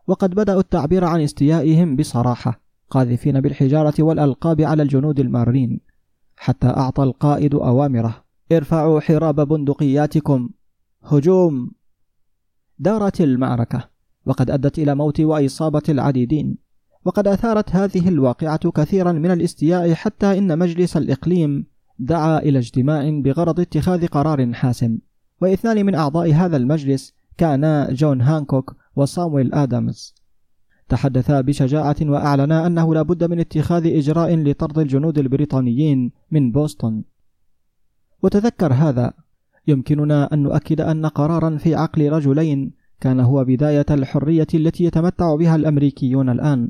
وقد 0.08 0.36
بدأوا 0.36 0.60
التعبير 0.60 1.04
عن 1.04 1.22
استيائهم 1.22 1.96
بصراحة 1.96 2.62
قاذفين 2.90 3.42
بالحجارة 3.42 3.94
والألقاب 4.00 4.62
على 4.62 4.84
الجنود 4.84 5.20
المارين 5.20 5.80
حتى 6.36 6.68
أعطى 6.68 7.04
القائد 7.04 7.56
أوامره. 7.56 8.24
ارفعوا 8.52 9.00
حراب 9.00 9.48
بندقياتكم. 9.48 10.50
هجوم! 11.04 11.72
دارت 12.80 13.22
المعركة. 13.22 13.90
وقد 14.26 14.50
أدت 14.50 14.80
إلى 14.80 14.96
موت 14.96 15.20
وإصابة 15.20 15.84
العديدين. 15.90 16.58
وقد 17.06 17.28
أثارت 17.28 17.76
هذه 17.76 18.10
الواقعة 18.10 18.72
كثيرا 18.72 19.12
من 19.12 19.32
الاستياء 19.32 19.94
حتى 19.94 20.38
إن 20.38 20.60
مجلس 20.60 20.98
الإقليم 20.98 21.66
دعا 22.00 22.40
إلى 22.40 22.60
اجتماع 22.60 23.20
بغرض 23.24 23.60
اتخاذ 23.60 24.08
قرار 24.08 24.54
حاسم. 24.54 24.98
واثنان 25.42 25.86
من 25.86 25.96
أعضاء 25.96 26.34
هذا 26.34 26.58
المجلس 26.58 27.14
كانا 27.38 27.88
جون 27.92 28.22
هانكوك 28.22 28.76
وصامويل 28.96 29.54
آدمز 29.54 30.16
تحدثا 30.90 31.42
بشجاعة 31.42 31.96
وأعلنا 32.02 32.68
أنه 32.68 32.94
لا 32.94 33.02
بد 33.02 33.24
من 33.24 33.40
اتخاذ 33.40 33.88
إجراء 33.88 34.36
لطرد 34.36 34.80
الجنود 34.80 35.18
البريطانيين 35.18 36.12
من 36.32 36.52
بوسطن. 36.52 37.04
وتذكر 38.24 38.74
هذا. 38.74 39.14
يمكننا 39.68 40.34
أن 40.34 40.44
نؤكد 40.44 40.82
أن 40.82 41.06
قرارا 41.06 41.58
في 41.58 41.76
عقل 41.76 42.10
رجلين 42.10 42.74
كان 43.02 43.20
هو 43.20 43.46
بداية 43.46 43.86
الحرية 43.92 44.48
التي 44.54 44.84
يتمتع 44.84 45.36
بها 45.36 45.56
الأمريكيون 45.56 46.30
الآن. 46.30 46.70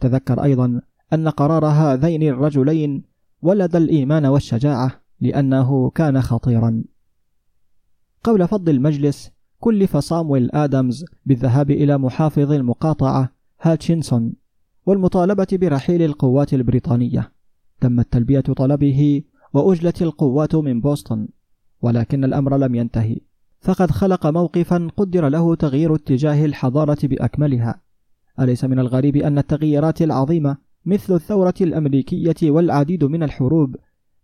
تذكر 0.00 0.42
أيضا 0.42 0.80
أن 1.12 1.28
قرار 1.28 1.66
هذين 1.66 2.22
الرجلين 2.22 3.04
ولد 3.42 3.76
الإيمان 3.76 4.26
والشجاعة 4.26 5.00
لأنه 5.20 5.90
كان 5.90 6.22
خطيرا. 6.22 6.84
قبل 8.24 8.48
فض 8.48 8.68
المجلس 8.68 9.30
كلف 9.60 9.96
صامويل 9.96 10.50
آدمز 10.52 11.04
بالذهاب 11.26 11.70
إلى 11.70 11.98
محافظ 11.98 12.52
المقاطعة 12.52 13.32
هاتشنسون 13.60 14.32
والمطالبة 14.86 15.46
برحيل 15.52 16.02
القوات 16.02 16.54
البريطانية. 16.54 17.32
تمت 17.80 18.12
تلبية 18.12 18.40
طلبه 18.40 19.22
وأجلت 19.52 20.02
القوات 20.02 20.54
من 20.54 20.80
بوسطن 20.80 21.28
ولكن 21.82 22.24
الأمر 22.24 22.56
لم 22.56 22.74
ينتهي. 22.74 23.20
فقد 23.60 23.90
خلق 23.90 24.26
موقفا 24.26 24.88
قدر 24.96 25.28
له 25.28 25.54
تغيير 25.54 25.94
اتجاه 25.94 26.44
الحضارة 26.44 26.98
بأكملها. 27.02 27.80
أليس 28.40 28.64
من 28.64 28.78
الغريب 28.78 29.16
أن 29.16 29.38
التغييرات 29.38 30.02
العظيمة 30.02 30.56
مثل 30.86 31.14
الثورة 31.14 31.54
الأمريكية 31.60 32.50
والعديد 32.50 33.04
من 33.04 33.22
الحروب 33.22 33.76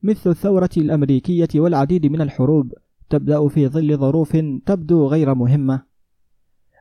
مثل 0.02 0.30
الثورة 0.30 0.70
الأمريكية 0.76 1.48
والعديد 1.54 2.06
من 2.06 2.20
الحروب 2.20 2.72
تبدأ 3.10 3.48
في 3.48 3.68
ظل 3.68 3.96
ظروف 3.96 4.36
تبدو 4.66 5.06
غير 5.06 5.34
مهمة. 5.34 5.82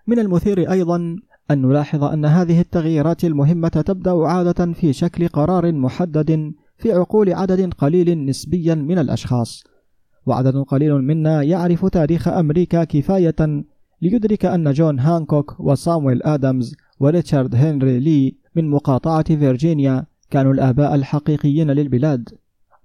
من 0.07 0.19
المثير 0.19 0.71
أيضا 0.71 1.15
أن 1.51 1.61
نلاحظ 1.61 2.03
أن 2.03 2.25
هذه 2.25 2.61
التغييرات 2.61 3.25
المهمة 3.25 3.67
تبدأ 3.67 4.11
عادة 4.11 4.73
في 4.73 4.93
شكل 4.93 5.27
قرار 5.27 5.71
محدد 5.71 6.53
في 6.77 6.91
عقول 6.91 7.33
عدد 7.33 7.73
قليل 7.73 8.25
نسبيا 8.25 8.75
من 8.75 8.99
الأشخاص. 8.99 9.63
وعدد 10.25 10.57
قليل 10.57 10.93
منا 10.93 11.41
يعرف 11.41 11.85
تاريخ 11.85 12.27
أمريكا 12.27 12.83
كفاية 12.83 13.63
ليدرك 14.01 14.45
أن 14.45 14.71
جون 14.71 14.99
هانكوك 14.99 15.59
وصامويل 15.59 16.23
آدمز 16.23 16.75
وريتشارد 16.99 17.55
هنري 17.55 17.99
لي 17.99 18.35
من 18.55 18.69
مقاطعة 18.69 19.23
فيرجينيا 19.23 20.05
كانوا 20.29 20.53
الآباء 20.53 20.95
الحقيقيين 20.95 21.71
للبلاد. 21.71 22.29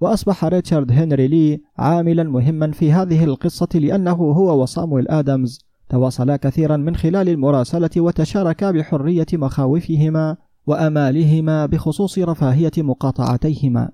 وأصبح 0.02 0.44
ريتشارد 0.44 0.92
هنري 0.92 1.28
لي 1.28 1.60
عاملا 1.78 2.22
مهما 2.22 2.70
في 2.70 2.92
هذه 2.92 3.24
القصة 3.24 3.68
لأنه 3.74 4.12
هو 4.12 4.62
وصامويل 4.62 5.08
آدمز 5.08 5.58
تواصلا 5.88 6.36
كثيرا 6.36 6.76
من 6.76 6.96
خلال 6.96 7.28
المراسلة 7.28 7.90
وتشاركا 7.96 8.70
بحرية 8.70 9.26
مخاوفهما 9.32 10.36
وآمالهما 10.66 11.66
بخصوص 11.66 12.18
رفاهية 12.18 12.72
مقاطعتيهما. 12.78 13.90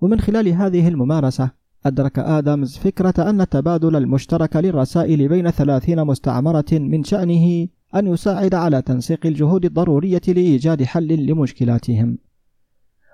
ومن 0.00 0.20
خلال 0.20 0.48
هذه 0.48 0.88
الممارسة 0.88 1.50
أدرك 1.86 2.18
آدمز 2.18 2.76
فكرة 2.76 3.30
أن 3.30 3.40
التبادل 3.40 3.96
المشترك 3.96 4.56
للرسائل 4.56 5.28
بين 5.28 5.50
ثلاثين 5.50 6.04
مستعمرة 6.04 6.72
من 6.72 7.04
شأنه 7.04 7.68
أن 7.94 8.06
يساعد 8.06 8.54
على 8.54 8.82
تنسيق 8.82 9.26
الجهود 9.26 9.64
الضرورية 9.64 10.22
لإيجاد 10.28 10.82
حل 10.82 11.26
لمشكلاتهم. 11.26 12.18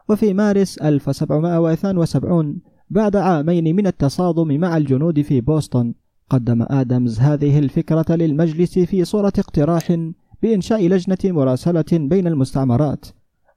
وفي 0.08 0.34
مارس 0.34 0.78
1772 0.78 2.58
بعد 2.90 3.16
عامين 3.16 3.76
من 3.76 3.86
التصادم 3.86 4.60
مع 4.60 4.76
الجنود 4.76 5.20
في 5.20 5.40
بوسطن 5.40 5.94
قدم 6.30 6.66
آدمز 6.70 7.20
هذه 7.20 7.58
الفكرة 7.58 8.14
للمجلس 8.14 8.78
في 8.78 9.04
صورة 9.04 9.32
اقتراح 9.38 9.96
بإنشاء 10.42 10.88
لجنة 10.88 11.18
مراسلة 11.24 11.84
بين 11.92 12.26
المستعمرات 12.26 13.06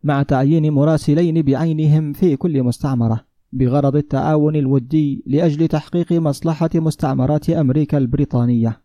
مع 0.03 0.23
تعيين 0.23 0.73
مراسلين 0.73 1.41
بعينهم 1.41 2.13
في 2.13 2.35
كل 2.35 2.63
مستعمرة 2.63 3.25
بغرض 3.53 3.95
التعاون 3.95 4.55
الودي 4.55 5.23
لأجل 5.27 5.67
تحقيق 5.67 6.13
مصلحة 6.13 6.69
مستعمرات 6.75 7.49
أمريكا 7.49 7.97
البريطانية. 7.97 8.81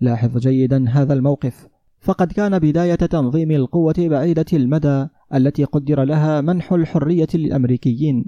لاحظ 0.00 0.38
جيدا 0.38 0.88
هذا 0.88 1.14
الموقف، 1.14 1.68
فقد 2.02 2.32
كان 2.32 2.58
بداية 2.58 2.94
تنظيم 2.94 3.50
القوة 3.50 3.94
بعيدة 3.98 4.44
المدى 4.52 5.06
التي 5.34 5.64
قدر 5.64 6.02
لها 6.04 6.40
منح 6.40 6.72
الحرية 6.72 7.28
للأمريكيين، 7.34 8.24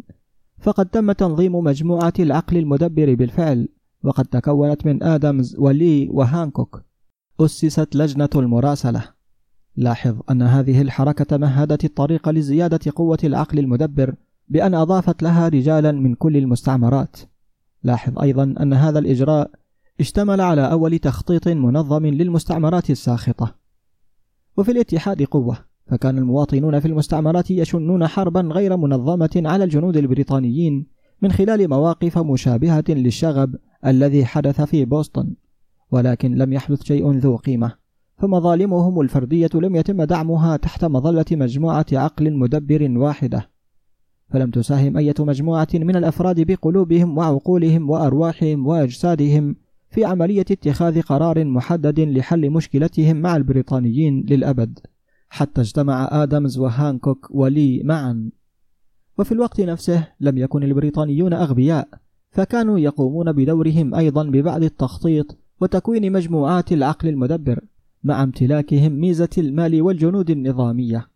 فقد 0.61 0.87
تم 0.87 1.13
تنظيم 1.13 1.57
مجموعة 1.57 2.13
العقل 2.19 2.57
المدبر 2.57 3.15
بالفعل، 3.15 3.69
وقد 4.05 4.25
تكونت 4.25 4.87
من 4.87 5.03
آدمز 5.03 5.57
ولي 5.59 6.09
وهانكوك. 6.13 6.83
أسست 7.41 7.97
لجنة 7.97 8.29
المراسلة. 8.37 9.05
لاحظ 9.77 10.21
أن 10.31 10.43
هذه 10.43 10.83
الحركة 10.83 11.37
مهدت 11.37 11.85
الطريق 11.85 12.29
لزيادة 12.29 12.93
قوة 12.97 13.19
العقل 13.25 13.59
المدبر 13.59 14.15
بأن 14.49 14.75
أضافت 14.75 15.23
لها 15.23 15.49
رجالا 15.49 15.93
من 15.93 16.15
كل 16.15 16.37
المستعمرات. 16.37 17.17
لاحظ 17.83 18.19
أيضا 18.19 18.43
أن 18.61 18.73
هذا 18.73 18.99
الإجراء 18.99 19.51
اشتمل 20.01 20.41
على 20.41 20.73
أول 20.73 20.99
تخطيط 20.99 21.49
منظم 21.49 22.07
للمستعمرات 22.07 22.91
الساخطة. 22.91 23.64
وفي 24.57 24.73
الاتحاد 24.73 25.23
قوة، 25.23 25.59
فكان 25.87 26.19
المواطنون 26.19 26.81
في 26.81 26.89
المستعمرات 26.89 27.51
يشنون 27.51 28.07
حربا 28.07 28.41
غير 28.41 28.77
منظمة 28.77 29.43
على 29.45 29.65
الجنود 29.65 29.97
البريطانيين 29.97 30.87
من 31.23 31.33
خلال 31.33 31.69
مواقف 31.69 32.19
مشابهة 32.19 32.85
للشغب 32.89 33.57
الذي 33.87 34.25
حدث 34.25 34.61
في 34.61 34.85
بوسطن، 34.85 35.35
ولكن 35.91 36.35
لم 36.35 36.53
يحدث 36.53 36.83
شيء 36.83 37.11
ذو 37.11 37.37
قيمة، 37.37 37.73
فمظالمهم 38.19 39.01
الفردية 39.01 39.51
لم 39.55 39.77
يتم 39.77 40.03
دعمها 40.03 40.57
تحت 40.57 40.85
مظلة 40.85 41.25
مجموعة 41.33 41.87
عقل 41.93 42.33
مدبر 42.33 42.99
واحدة. 42.99 43.51
فلم 44.31 44.51
تساهم 44.51 44.97
أية 44.97 45.15
مجموعة 45.19 45.69
من 45.75 45.97
الأفراد 45.97 46.41
بقلوبهم 46.41 47.19
وعقولهم 47.19 47.91
وأرواحهم 47.91 48.67
وأجسادهم 48.67 49.57
في 49.95 50.05
عملية 50.05 50.45
اتخاذ 50.51 51.03
قرار 51.03 51.45
محدد 51.45 52.01
لحل 52.01 52.51
مشكلتهم 52.51 53.17
مع 53.17 53.37
البريطانيين 53.37 54.27
للأبد 54.31 54.79
حتى 55.29 55.61
اجتمع 55.61 56.09
آدمز 56.13 56.59
وهانكوك 56.59 57.29
ولي 57.31 57.83
معا. 57.85 58.31
وفي 59.19 59.33
الوقت 59.33 59.61
نفسه 59.61 60.09
لم 60.21 60.39
يكن 60.39 60.63
البريطانيون 60.63 61.33
أغبياء 61.33 61.89
فكانوا 62.31 62.79
يقومون 62.79 63.33
بدورهم 63.33 63.95
أيضا 63.95 64.25
ببعض 64.25 64.63
التخطيط 64.63 65.39
وتكوين 65.61 66.13
مجموعات 66.13 66.73
العقل 66.73 67.09
المدبر 67.09 67.61
مع 68.05 68.23
امتلاكهم 68.23 68.93
ميزة 68.93 69.31
المال 69.39 69.83
والجنود 69.83 70.31
النظامية. 70.31 71.09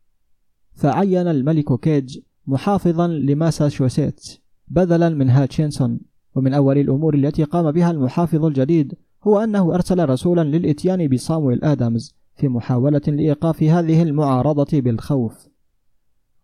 فعين 0.75 1.28
الملك 1.28 1.80
جيج 1.80 2.18
محافظا 2.47 3.08
لماساتشوستس 3.08 4.40
بدلا 4.68 5.08
من 5.08 5.30
هاتشنسون 5.30 6.00
ومن 6.38 6.54
أول 6.54 6.78
الأمور 6.78 7.14
التي 7.14 7.45
قام 7.45 7.71
بها 7.71 7.90
المحافظ 7.90 8.45
الجديد 8.45 8.95
هو 9.25 9.38
أنه 9.38 9.75
أرسل 9.75 10.09
رسولا 10.09 10.45
للإتيان 10.45 11.09
بصامويل 11.09 11.64
آدمز 11.64 12.14
في 12.37 12.49
محاولة 12.49 13.00
لإيقاف 13.07 13.62
هذه 13.62 14.02
المعارضة 14.02 14.80
بالخوف. 14.80 15.49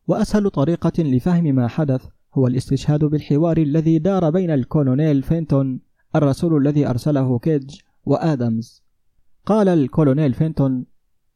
وأسهل 0.09 0.51
طريقة 0.51 1.03
لفهم 1.03 1.45
ما 1.45 1.69
حدث 1.69 2.07
هو 2.35 2.47
الاستشهاد 2.47 3.05
بالحوار 3.05 3.57
الذي 3.59 3.99
دار 3.99 4.31
بين 4.31 4.51
الكولونيل 4.51 5.23
فينتون 5.23 5.81
الرسول 6.17 6.67
الذي 6.67 6.87
أرسله 6.87 7.39
كيدج 7.39 7.77
وآدمز 8.07 8.83
قال 9.47 9.69
الكولونيل 9.69 10.35
فينتون 10.35 10.85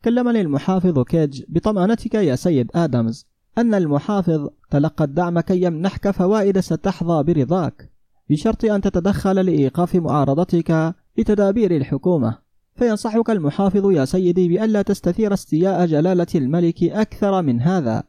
كلفني 0.05 0.41
المحافظ 0.41 0.99
كيدج 0.99 1.43
بطمأنتك 1.49 2.15
يا 2.15 2.37
سيد 2.37 2.71
آدمز 2.75 3.27
أن 3.59 3.75
المحافظ 3.75 4.49
تلقى 4.71 5.05
الدعم 5.05 5.41
كي 5.41 5.63
يمنحك 5.63 6.11
فوائد 6.11 6.61
ستحظى 6.61 7.23
برضاك. 7.23 7.98
بشرط 8.31 8.65
أن 8.65 8.81
تتدخل 8.81 9.47
لإيقاف 9.47 9.97
معارضتك 9.97 10.95
لتدابير 11.19 11.77
الحكومة. 11.77 12.39
فينصحك 12.75 13.31
المحافظ 13.31 13.91
يا 13.91 14.05
سيدي 14.05 14.49
بألا 14.49 14.83
تستثير 14.83 15.35
استياء 15.35 15.87
جلالة 15.87 16.27
الملك 16.35 16.85
أكثر 16.85 17.43
من 17.43 17.61
هذا. 17.61 18.03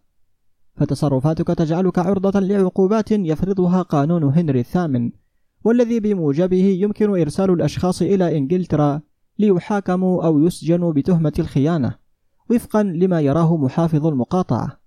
فتصرفاتك 0.76 1.48
تجعلك 1.48 2.00
عرضة 2.00 2.40
لعقوبات 2.40 3.12
يفرضها 3.12 3.82
قانون 3.82 4.24
هنري 4.24 4.60
الثامن 4.60 5.12
والذي 5.64 6.00
بموجبه 6.00 6.78
يمكن 6.82 7.20
إرسال 7.20 7.52
الأشخاص 7.52 8.02
إلى 8.02 8.38
إنجلترا 8.38 9.02
ليحاكموا 9.40 10.26
أو 10.26 10.40
يسجنوا 10.40 10.94
بتهمة 10.94 11.34
الخيانة 11.40 11.96
وفقا 12.50 12.84
لما 12.84 13.22
يراه 13.22 13.58
محافظ 13.58 14.06
المقاطعة. 14.06 14.80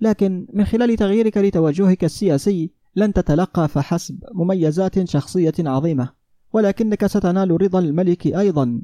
لكن 0.00 0.46
من 0.52 0.64
خلال 0.64 0.96
تغييرك 0.96 1.38
لتوجهك 1.38 2.04
السياسي 2.04 2.70
لن 2.96 3.12
تتلقى 3.12 3.68
فحسب 3.68 4.24
مميزات 4.34 5.08
شخصية 5.08 5.54
عظيمة 5.58 6.10
ولكنك 6.52 7.06
ستنال 7.06 7.62
رضا 7.62 7.78
الملك 7.78 8.26
أيضا. 8.26 8.82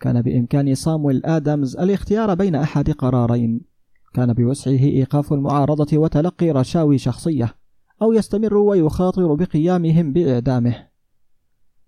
كان 0.00 0.22
بإمكان 0.22 0.74
صامويل 0.74 1.26
آدمز 1.26 1.76
الاختيار 1.76 2.34
بين 2.34 2.54
أحد 2.54 2.90
قرارين. 2.90 3.60
كان 4.14 4.32
بوسعه 4.32 4.72
إيقاف 4.72 5.32
المعارضة 5.32 5.98
وتلقي 5.98 6.50
رشاوي 6.50 6.98
شخصية 6.98 7.54
أو 8.02 8.12
يستمر 8.12 8.56
ويخاطر 8.56 9.34
بقيامهم 9.34 10.12
بإعدامه. 10.12 10.86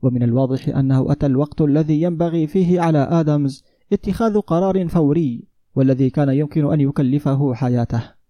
ومن 0.03 0.23
الواضح 0.23 0.69
أنه 0.69 1.13
أتى 1.13 1.27
الوقت 1.27 1.61
الذي 1.61 2.03
ينبغي 2.03 2.47
فيه 2.47 2.81
على 2.81 2.99
آدمز 2.99 3.65
اتخاذ 3.93 4.41
قرار 4.41 4.89
فوري 4.89 5.45
والذي 5.75 6.11
كان 6.11 6.29
يمكن 6.29 6.73
أن 6.73 6.81
يكلفه 6.81 7.55
حياته. 7.55 8.22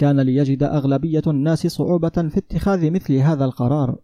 كان 0.00 0.20
ليجد 0.20 0.62
أغلبية 0.62 1.22
الناس 1.26 1.66
صعوبة 1.66 2.08
في 2.08 2.38
اتخاذ 2.38 2.90
مثل 2.90 3.14
هذا 3.14 3.44
القرار 3.44 3.98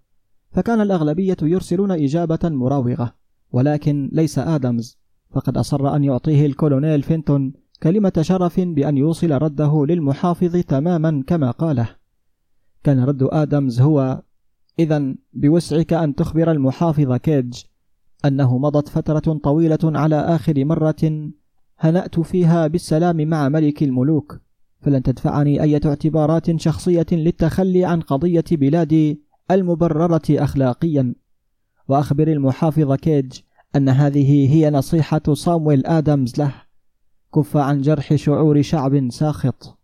فكان 0.50 0.80
الأغلبية 0.80 1.36
يرسلون 1.42 1.90
إجابة 1.90 2.38
مراوغة 2.44 3.14
ولكن 3.52 4.10
ليس 4.12 4.38
آدمز 4.38 4.98
فقد 5.30 5.58
أصر 5.58 5.96
أن 5.96 6.04
يعطيه 6.04 6.46
الكولونيل 6.46 7.02
فينتون 7.02 7.52
كلمة 7.82 8.12
شرف 8.20 8.60
بأن 8.60 8.96
يوصل 8.96 9.30
رده 9.30 9.86
للمحافظ 9.86 10.56
تماما 10.56 11.24
كما 11.26 11.50
قاله. 11.50 11.88
كان 12.84 13.04
رد 13.04 13.28
آدمز 13.32 13.80
هو 13.80 14.22
إذا 14.78 15.14
بوسعك 15.32 15.92
أن 15.92 16.14
تخبر 16.14 16.50
المحافظ 16.50 17.12
كيدج 17.12 17.62
أنه 18.24 18.58
مضت 18.58 18.88
فترة 18.88 19.38
طويلة 19.42 19.78
على 19.84 20.16
آخر 20.16 20.64
مرة 20.64 21.30
هنأت 21.78 22.20
فيها 22.20 22.66
بالسلام 22.66 23.28
مع 23.28 23.48
ملك 23.48 23.82
الملوك. 23.82 24.45
فلن 24.80 25.02
تدفعني 25.02 25.62
أي 25.62 25.80
اعتبارات 25.86 26.60
شخصية 26.60 27.06
للتخلي 27.12 27.84
عن 27.84 28.00
قضية 28.00 28.44
بلادي 28.50 29.20
المبررة 29.50 30.22
أخلاقيا. 30.30 31.14
وأخبر 31.88 32.28
المحافظ 32.28 32.92
كيدج 32.92 33.38
أن 33.76 33.88
هذه 33.88 34.54
هي 34.54 34.70
نصيحة 34.70 35.22
صامويل 35.32 35.86
آدمز 35.86 36.38
له. 36.38 36.54
كف 37.34 37.56
عن 37.56 37.80
جرح 37.80 38.14
شعور 38.14 38.62
شعب 38.62 39.10
ساخط. 39.10 39.78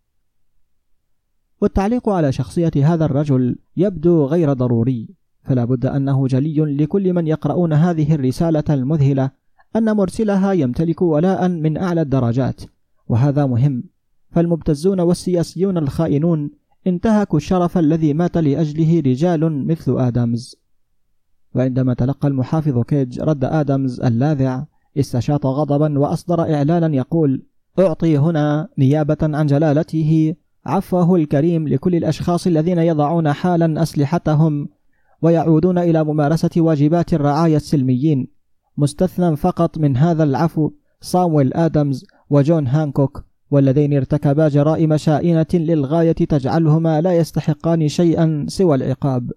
والتعليق 1.61 2.09
على 2.09 2.31
شخصية 2.31 2.71
هذا 2.75 3.05
الرجل 3.05 3.55
يبدو 3.77 4.25
غير 4.25 4.53
ضروري. 4.53 5.09
فلا 5.43 5.65
بد 5.65 5.85
أنه 5.85 6.27
جلي 6.27 6.75
لكل 6.75 7.13
من 7.13 7.27
يقرؤون 7.27 7.73
هذه 7.73 8.15
الرسالة 8.15 8.63
المذهلة 8.69 9.31
أن 9.75 9.95
مرسلها 9.95 10.51
يمتلك 10.51 11.01
ولاء 11.01 11.47
من 11.47 11.77
أعلى 11.77 12.01
الدرجات. 12.01 12.61
وهذا 13.07 13.45
مهم. 13.45 13.92
فالمبتزون 14.33 14.99
والسياسيون 14.99 15.77
الخائنون 15.77 16.51
انتهكوا 16.87 17.37
الشرف 17.37 17.77
الذي 17.77 18.13
مات 18.13 18.37
لأجله 18.37 18.99
رجال 18.99 19.67
مثل 19.67 19.99
آدمز 19.99 20.55
وعندما 21.55 21.93
تلقى 21.93 22.27
المحافظ 22.27 22.79
كيج 22.79 23.19
رد 23.21 23.43
آدمز 23.43 24.01
اللاذع 24.01 24.65
استشاط 24.97 25.45
غضبا 25.45 25.99
وأصدر 25.99 26.41
إعلانا 26.41 26.95
يقول 26.95 27.43
أعطي 27.79 28.17
هنا 28.17 28.69
نيابة 28.77 29.17
عن 29.21 29.45
جلالته 29.45 30.35
عفوه 30.65 31.15
الكريم 31.15 31.67
لكل 31.67 31.95
الأشخاص 31.95 32.47
الذين 32.47 32.77
يضعون 32.77 33.33
حالا 33.33 33.81
أسلحتهم 33.81 34.69
ويعودون 35.21 35.77
إلى 35.77 36.03
ممارسة 36.03 36.49
واجبات 36.57 37.13
الرعاية 37.13 37.55
السلميين. 37.55 38.27
مستثنى 38.77 39.35
فقط 39.35 39.77
من 39.77 39.97
هذا 39.97 40.23
العفو 40.23 40.71
صامويل 41.01 41.53
آدمز 41.53 42.05
وجون 42.29 42.67
هانكوك 42.67 43.25
واللذين 43.53 43.93
ارتكبا 43.93 44.47
جرائم 44.47 44.97
شائنة 44.97 45.45
للغاية 45.53 46.11
تجعلهما 46.11 47.01
لا 47.01 47.17
يستحقان 47.17 47.87
شيئا 47.87 48.45
سوى 48.47 48.75
العقاب. 48.75 49.31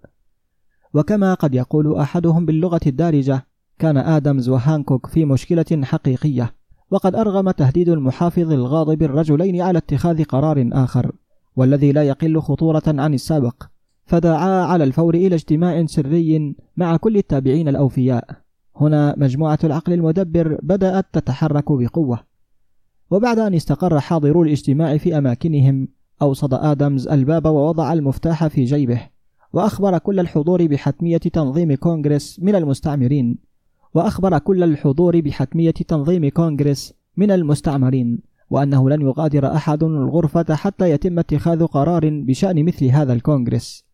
وكما 0.94 1.34
قد 1.34 1.54
يقول 1.54 1.96
أحدهم 1.96 2.46
باللغة 2.46 2.80
الدارجة 2.86 3.46
كان 3.78 3.96
آدمز 3.96 4.48
وهانكوك 4.48 5.06
في 5.06 5.24
مشكلة 5.24 5.82
حقيقية 5.82 6.54
وقد 6.90 7.14
أرغم 7.14 7.50
تهديد 7.50 7.88
المحافظ 7.88 8.52
الغاضب 8.52 9.02
الرجلين 9.02 9.60
على 9.60 9.78
اتخاذ 9.78 10.24
قرار 10.24 10.68
آخر 10.72 11.12
والذي 11.56 11.92
لا 11.92 12.02
يقل 12.02 12.40
خطورة 12.40 12.82
عن 12.86 13.14
السابق 13.14 13.62
فدعا 14.06 14.64
على 14.64 14.84
الفور 14.84 15.14
إلى 15.14 15.34
اجتماع 15.34 15.86
سري 15.86 16.56
مع 16.76 16.96
كل 16.96 17.16
التابعين 17.16 17.68
الأوفياء. 17.68 18.28
هنا 18.76 19.14
مجموعة 19.18 19.58
العقل 19.64 19.92
المدبر 19.92 20.58
بدأت 20.62 21.06
تتحرك 21.12 21.72
بقوة. 21.72 22.35
وبعد 23.10 23.38
أن 23.38 23.54
استقر 23.54 24.00
حاضرو 24.00 24.42
الاجتماع 24.42 24.96
في 24.96 25.18
أماكنهم 25.18 25.88
أوصد 26.22 26.54
آدمز 26.54 27.08
الباب 27.08 27.46
ووضع 27.46 27.92
المفتاح 27.92 28.46
في 28.46 28.64
جيبه 28.64 29.00
وأخبر 29.52 29.98
كل 29.98 30.20
الحضور 30.20 30.66
بحتمية 30.66 31.16
تنظيم 31.16 31.74
كونغرس 31.74 32.40
من 32.42 32.54
المستعمرين. 32.54 33.38
وأخبر 33.94 34.38
كل 34.38 34.62
الحضور 34.62 35.20
بحتمية 35.20 35.70
تنظيم 35.70 36.28
كونغرس 36.28 36.94
من 37.16 37.30
المستعمرين 37.30 38.18
وأنه 38.50 38.90
لن 38.90 39.02
يغادر 39.02 39.54
أحد 39.54 39.82
الغرفة 39.82 40.54
حتى 40.54 40.90
يتم 40.90 41.18
اتخاذ 41.18 41.66
قرار 41.66 42.10
بشأن 42.10 42.64
مثل 42.64 42.86
هذا 42.86 43.12
الكونغرس. 43.12 43.84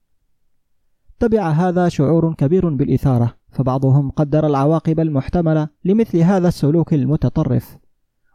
تبع 1.20 1.50
هذا 1.50 1.88
شعور 1.88 2.34
كبير 2.34 2.68
بالإثارة 2.68 3.34
فبعضهم 3.50 4.10
قدر 4.10 4.46
العواقب 4.46 5.00
المحتملة 5.00 5.68
لمثل 5.84 6.18
هذا 6.18 6.48
السلوك 6.48 6.94
المتطرف. 6.94 7.81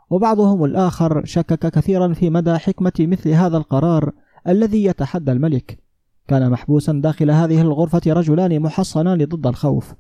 وبعضهم 0.09 0.63
الآخر 0.63 1.25
شكك 1.25 1.71
كثيرا 1.71 2.13
في 2.13 2.29
مدى 2.29 2.57
حكمة 2.57 2.93
مثل 2.99 3.29
هذا 3.29 3.57
القرار 3.57 4.11
الذي 4.47 4.83
يتحدى 4.83 5.31
الملك. 5.31 5.79
كان 6.27 6.49
محبوسا 6.51 6.93
داخل 7.03 7.31
هذه 7.31 7.61
الغرفة 7.61 8.01
رجلان 8.07 8.59
محصنان 8.59 9.25
ضد 9.25 9.47
الخوف 9.47 9.93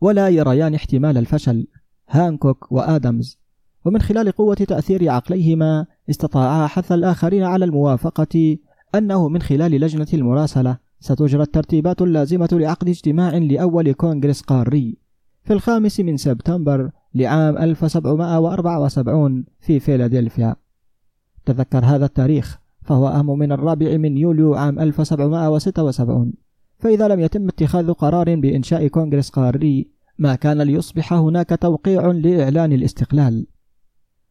ولا 0.00 0.28
يريان 0.28 0.74
احتمال 0.74 1.18
الفشل 1.18 1.66
هانكوك 2.08 2.72
وآدمز. 2.72 3.38
ومن 3.84 4.00
خلال 4.00 4.32
قوة 4.32 4.54
تأثير 4.54 5.10
عقليهما 5.10 5.86
استطاعا 6.10 6.66
حث 6.66 6.92
الآخرين 6.92 7.42
على 7.42 7.64
الموافقة 7.64 8.56
أنه 8.94 9.28
من 9.28 9.42
خلال 9.42 9.70
لجنة 9.70 10.06
المراسلة 10.14 10.78
ستجرى 11.00 11.42
الترتيبات 11.42 12.02
اللازمة 12.02 12.48
لعقد 12.52 12.88
اجتماع 12.88 13.36
لأول 13.36 13.92
كونغرس 13.92 14.40
قاري. 14.40 15.03
في 15.44 15.52
الخامس 15.52 16.00
من 16.00 16.16
سبتمبر 16.16 16.90
لعام 17.14 17.58
1774 17.58 19.44
في 19.60 19.80
فيلادلفيا. 19.80 20.56
تذكر 21.46 21.84
هذا 21.84 22.04
التاريخ 22.04 22.58
فهو 22.82 23.08
أهم 23.08 23.38
من 23.38 23.52
الرابع 23.52 23.96
من 23.96 24.16
يوليو 24.16 24.54
عام 24.54 24.78
1776 24.78 26.32
فإذا 26.78 27.08
لم 27.08 27.20
يتم 27.20 27.48
اتخاذ 27.48 27.92
قرار 27.92 28.34
بإنشاء 28.34 28.86
كونغرس 28.86 29.28
قاري 29.30 29.88
ما 30.18 30.34
كان 30.34 30.62
ليصبح 30.62 31.12
هناك 31.12 31.58
توقيع 31.60 32.06
لإعلان 32.06 32.72
الاستقلال. 32.72 33.46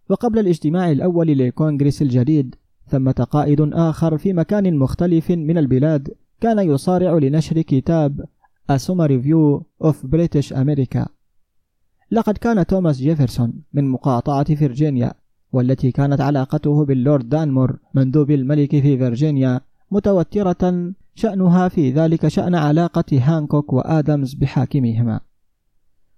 وقبل 0.10 0.40
الاجتماع 0.40 0.92
الأول 0.92 1.28
للكونغرس 1.28 2.02
الجديد 2.02 2.56
ثمة 2.88 3.28
قائد 3.32 3.62
آخر 3.74 4.18
في 4.18 4.34
مكان 4.34 4.78
مختلف 4.78 5.32
من 5.32 5.58
البلاد 5.58 6.14
كان 6.42 6.60
يصارع 6.60 7.14
لنشر 7.18 7.62
كتاب 7.62 8.26
A 8.70 8.80
Summary 8.80 9.18
View 9.18 9.66
of 9.82 9.96
British 10.04 10.52
America. 10.52 11.08
لقد 12.12 12.38
كان 12.38 12.66
توماس 12.66 12.98
جيفرسون 12.98 13.54
من 13.74 13.90
مقاطعة 13.90 14.56
فرجينيا 14.56 15.14
والتي 15.52 15.92
كانت 15.92 16.22
علاقته 16.22 16.86
باللورد 16.86 17.30
دانمور 17.30 17.80
مندوب 17.94 18.32
الملك 18.32 18.70
في 18.70 18.98
فرجينيا 18.98 19.62
متوترة 19.92 20.94
شأنها 21.16 21.68
في 21.68 21.92
ذلك 21.92 22.28
شأن 22.28 22.56
علاقة 22.56 23.04
هانكوك 23.12 23.74
وآدمز 23.74 24.34
بحاكمهما 24.34 25.20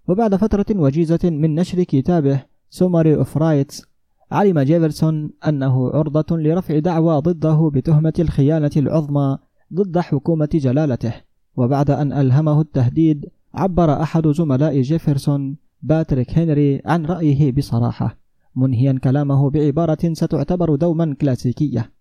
وبعد 0.08 0.36
فترة 0.36 0.66
وجيزة 0.76 1.20
من 1.24 1.56
نشر 1.56 1.84
كتابه 1.84 2.44
Summary 2.70 3.16
of 3.16 3.38
Rights 3.38 3.86
علم 4.32 4.60
جيفرسون 4.60 5.32
أنه 5.48 5.90
عرضة 5.90 6.38
لرفع 6.38 6.80
دعوى 6.80 7.22
ضده 7.22 7.72
بتهمة 7.74 8.14
الخيانة 8.20 8.72
العظمى 8.78 9.38
ضد 9.74 10.00
حكومة 10.00 10.50
جلالته. 10.54 11.25
وبعد 11.58 11.92
أن 11.92 12.14
ألهمه 12.14 12.62
التهديد 12.62 13.26
عبر 13.54 14.02
أحد 14.02 14.28
زملاء 14.28 14.82
جيفرسون 14.82 15.58
باتريك 15.82 16.38
هنري 16.38 16.82
عن 16.86 17.06
رأيه 17.06 17.52
بصراحة 17.52 18.18
منهيا 18.56 19.00
كلامه 19.04 19.50
بعبارة 19.50 20.14
ستعتبر 20.14 20.76
دوما 20.76 21.16
كلاسيكية. 21.22 21.92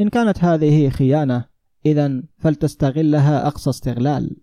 إن 0.00 0.08
كانت 0.08 0.44
هذه 0.44 0.88
خيانة 0.88 1.44
إذا 1.86 2.22
فلتستغلها 2.38 3.46
أقصى 3.46 3.70
استغلال. 3.70 4.36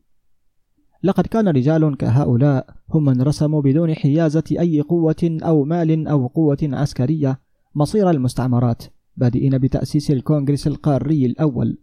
لقد 1.04 1.28
كان 1.28 1.48
رجال 1.48 1.98
كهؤلاء 1.98 2.76
هم 2.90 3.06
من 3.06 3.22
رسموا 3.22 3.62
بدون 3.62 3.94
حيازة 3.94 4.44
أي 4.52 4.82
قوة 4.82 5.38
أو 5.44 5.64
مال 5.64 6.08
أو 6.08 6.28
قوة 6.28 6.58
عسكرية 6.64 7.40
مصير 7.76 8.10
المستعمرات 8.10 8.84
بادئين 9.18 9.58
بتأسيس 9.58 10.12
الكونغرس 10.12 10.68
القاري 10.68 11.26
الأول. 11.26 11.78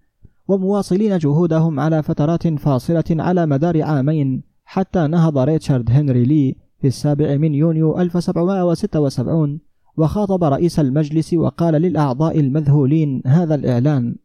ومواصلين 0.48 1.18
جهودهم 1.18 1.80
على 1.80 2.02
فترات 2.02 2.48
فاصلة 2.48 3.04
على 3.10 3.46
مدار 3.46 3.82
عامين 3.82 4.42
حتى 4.64 5.06
نهض 5.06 5.38
ريتشارد 5.38 5.90
هنري 5.90 6.24
لي 6.24 6.56
في 6.80 6.86
السابع 6.86 7.36
من 7.36 7.54
يونيو 7.54 8.00
1776 8.00 9.60
وخاطب 9.96 10.44
رئيس 10.44 10.80
المجلس 10.80 11.34
وقال 11.34 11.74
للأعضاء 11.74 12.40
المذهولين 12.40 13.22
هذا 13.26 13.54
الإعلان 13.54 14.16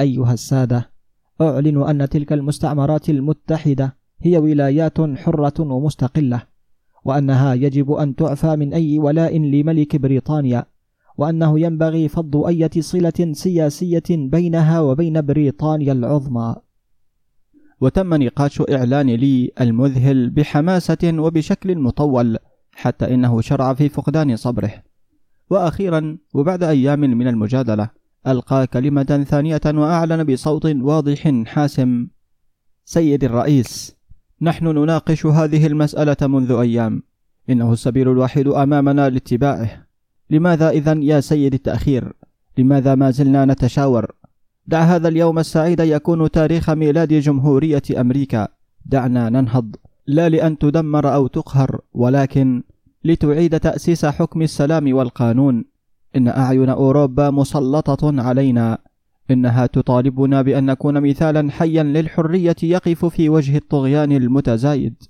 أيها 0.00 0.32
السادة 0.32 0.90
أعلن 1.40 1.82
أن 1.82 2.08
تلك 2.08 2.32
المستعمرات 2.32 3.10
المتحدة 3.10 3.96
هي 4.20 4.38
ولايات 4.38 5.00
حرة 5.00 5.60
ومستقلة 5.60 6.42
وأنها 7.04 7.54
يجب 7.54 7.92
أن 7.92 8.16
تعفى 8.16 8.56
من 8.56 8.74
أي 8.74 8.98
ولاء 8.98 9.38
لملك 9.38 9.96
بريطانيا 9.96 10.66
وأنه 11.18 11.60
ينبغي 11.60 12.08
فض 12.08 12.36
أية 12.36 12.70
صلة 12.78 13.32
سياسية 13.32 14.02
بينها 14.10 14.80
وبين 14.80 15.20
بريطانيا 15.20 15.92
العظمى. 15.92 16.56
وتم 17.80 18.14
نقاش 18.14 18.62
إعلان 18.70 19.10
لي 19.10 19.50
المذهل 19.60 20.30
بحماسة 20.30 21.12
وبشكل 21.18 21.78
مطول 21.78 22.38
حتى 22.72 23.14
إنه 23.14 23.40
شرع 23.40 23.74
في 23.74 23.88
فقدان 23.88 24.36
صبره. 24.36 24.72
وأخيرا 25.50 26.18
وبعد 26.34 26.62
أيام 26.62 27.00
من 27.00 27.28
المجادلة 27.28 27.90
ألقى 28.26 28.66
كلمة 28.66 29.24
ثانية 29.28 29.60
وأعلن 29.66 30.24
بصوت 30.24 30.66
واضح 30.66 31.42
حاسم. 31.46 32.08
سيد 32.84 33.24
الرئيس 33.24 33.96
نحن 34.42 34.66
نناقش 34.66 35.26
هذه 35.26 35.66
المسألة 35.66 36.16
منذ 36.22 36.52
أيام. 36.52 37.02
إنه 37.50 37.72
السبيل 37.72 38.08
الوحيد 38.08 38.48
أمامنا 38.48 39.10
لاتباعه. 39.10 39.85
لماذا 40.30 40.70
إذا 40.70 40.92
يا 40.92 41.20
سيد 41.20 41.54
التأخير؟ 41.54 42.12
لماذا 42.58 42.94
ما 42.94 43.10
زلنا 43.10 43.44
نتشاور؟ 43.44 44.12
دع 44.66 44.82
هذا 44.82 45.08
اليوم 45.08 45.38
السعيد 45.38 45.80
يكون 45.80 46.30
تاريخ 46.30 46.70
ميلاد 46.70 47.12
جمهورية 47.12 47.82
أمريكا. 47.98 48.48
دعنا 48.86 49.28
ننهض. 49.28 49.76
لا 50.06 50.28
لأن 50.28 50.58
تدمر 50.58 51.14
أو 51.14 51.26
تقهر 51.26 51.80
ولكن 51.94 52.62
لتعيد 53.04 53.60
تأسيس 53.60 54.06
حكم 54.06 54.42
السلام 54.42 54.94
والقانون. 54.94 55.64
إن 56.16 56.28
أعين 56.28 56.68
أوروبا 56.68 57.30
مسلطة 57.30 58.22
علينا. 58.22 58.78
إنها 59.30 59.66
تطالبنا 59.66 60.42
بأن 60.42 60.66
نكون 60.66 61.00
مثالا 61.00 61.50
حيا 61.50 61.82
للحرية 61.82 62.56
يقف 62.62 63.04
في 63.04 63.28
وجه 63.28 63.56
الطغيان 63.56 64.12
المتزايد. 64.12 65.02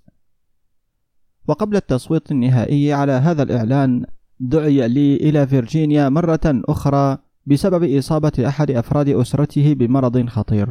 وقبل 1.49 1.77
التصويت 1.77 2.33
النهائي 2.33 2.93
على 2.93 3.13
هذا 3.13 3.43
الإعلان 3.43 4.07
دعي 4.41 4.89
لي 4.89 5.17
إلى 5.17 5.47
فيرجينيا 5.47 6.09
مرة 6.09 6.41
أخرى 6.45 7.19
بسبب 7.47 7.97
إصابة 7.99 8.33
أحد 8.49 8.71
أفراد 8.71 9.09
أسرته 9.09 9.75
بمرض 9.75 10.27
خطير. 10.27 10.69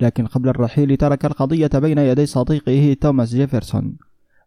لكن 0.00 0.26
قبل 0.26 0.48
الرحيل 0.48 0.96
ترك 0.96 1.24
القضية 1.24 1.70
بين 1.74 1.98
يدي 1.98 2.26
صديقه 2.26 2.96
توماس 3.00 3.34
جيفرسون 3.34 3.96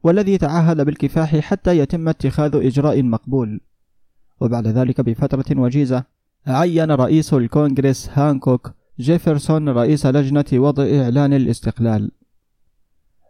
والذي 0.04 0.38
تعهد 0.38 0.82
بالكفاح 0.82 1.38
حتى 1.38 1.78
يتم 1.78 2.10
اتخاذ 2.10 2.56
إجراء 2.56 3.04
مقبول. 3.04 3.62
وبعد 4.42 4.68
ذلك 4.68 5.02
بفترة 5.02 5.60
وجيزة 5.60 6.04
عين 6.48 6.92
رئيس 6.92 7.34
الكونغرس 7.34 8.10
هانكوك 8.14 8.72
جيفرسون 9.00 9.70
رئيس 9.70 10.06
لجنة 10.06 10.46
وضع 10.54 10.84
إعلان 10.84 11.34
الاستقلال. 11.34 12.12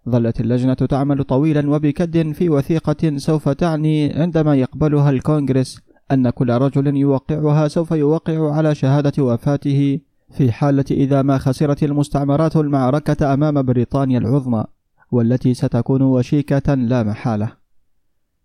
ظلت 0.09 0.41
اللجنة 0.41 0.73
تعمل 0.73 1.23
طويلا 1.23 1.69
وبكد 1.69 2.31
في 2.31 2.49
وثيقة 2.49 3.17
سوف 3.17 3.49
تعني 3.49 4.13
عندما 4.13 4.55
يقبلها 4.55 5.09
الكونغرس 5.09 5.81
أن 6.11 6.29
كل 6.29 6.49
رجل 6.49 6.97
يوقعها 6.97 7.67
سوف 7.67 7.91
يوقع 7.91 8.53
على 8.53 8.75
شهادة 8.75 9.23
وفاته 9.23 9.99
في 10.31 10.51
حالة 10.51 10.85
إذا 10.91 11.21
ما 11.21 11.37
خسرت 11.37 11.83
المستعمرات 11.83 12.55
المعركة 12.55 13.33
أمام 13.33 13.61
بريطانيا 13.61 14.19
العظمى 14.19 14.63
والتي 15.11 15.53
ستكون 15.53 16.01
وشيكة 16.01 16.73
لا 16.73 17.03
محالة. 17.03 17.51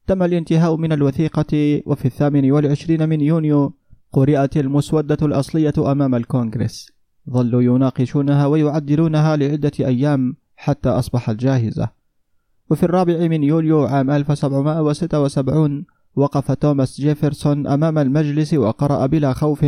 تم 0.07 0.23
الانتهاء 0.23 0.77
من 0.77 0.93
الوثيقة 0.93 1.83
وفي 1.87 2.05
الثامن 2.05 2.51
والعشرين 2.51 3.09
من 3.09 3.21
يونيو 3.21 3.75
قرئت 4.13 4.57
المسودة 4.57 5.19
الأصلية 5.23 5.73
أمام 5.79 6.15
الكونغرس. 6.15 6.93
ظلوا 7.31 7.63
يناقشونها 7.63 8.47
ويعدلونها 8.47 9.37
لعدة 9.37 9.73
أيام 9.81 10.37
حتى 10.57 10.89
أصبحت 10.89 11.35
جاهزة 11.35 11.89
وفي 12.71 12.83
الرابع 12.83 13.29
من 13.29 13.43
يوليو 13.43 13.85
عام 13.85 14.11
1776 14.11 15.85
وقف 16.17 16.53
توماس 16.53 17.01
جيفرسون 17.01 17.67
أمام 17.67 17.99
المجلس 17.99 18.55
وقرأ 18.55 19.07
بلا 19.07 19.33
خوف 19.33 19.67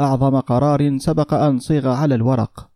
أعظم 0.00 0.40
قرار 0.40 0.98
سبق 0.98 1.34
أن 1.34 1.58
صيغ 1.58 1.88
على 1.88 2.14
الورق. 2.14 2.70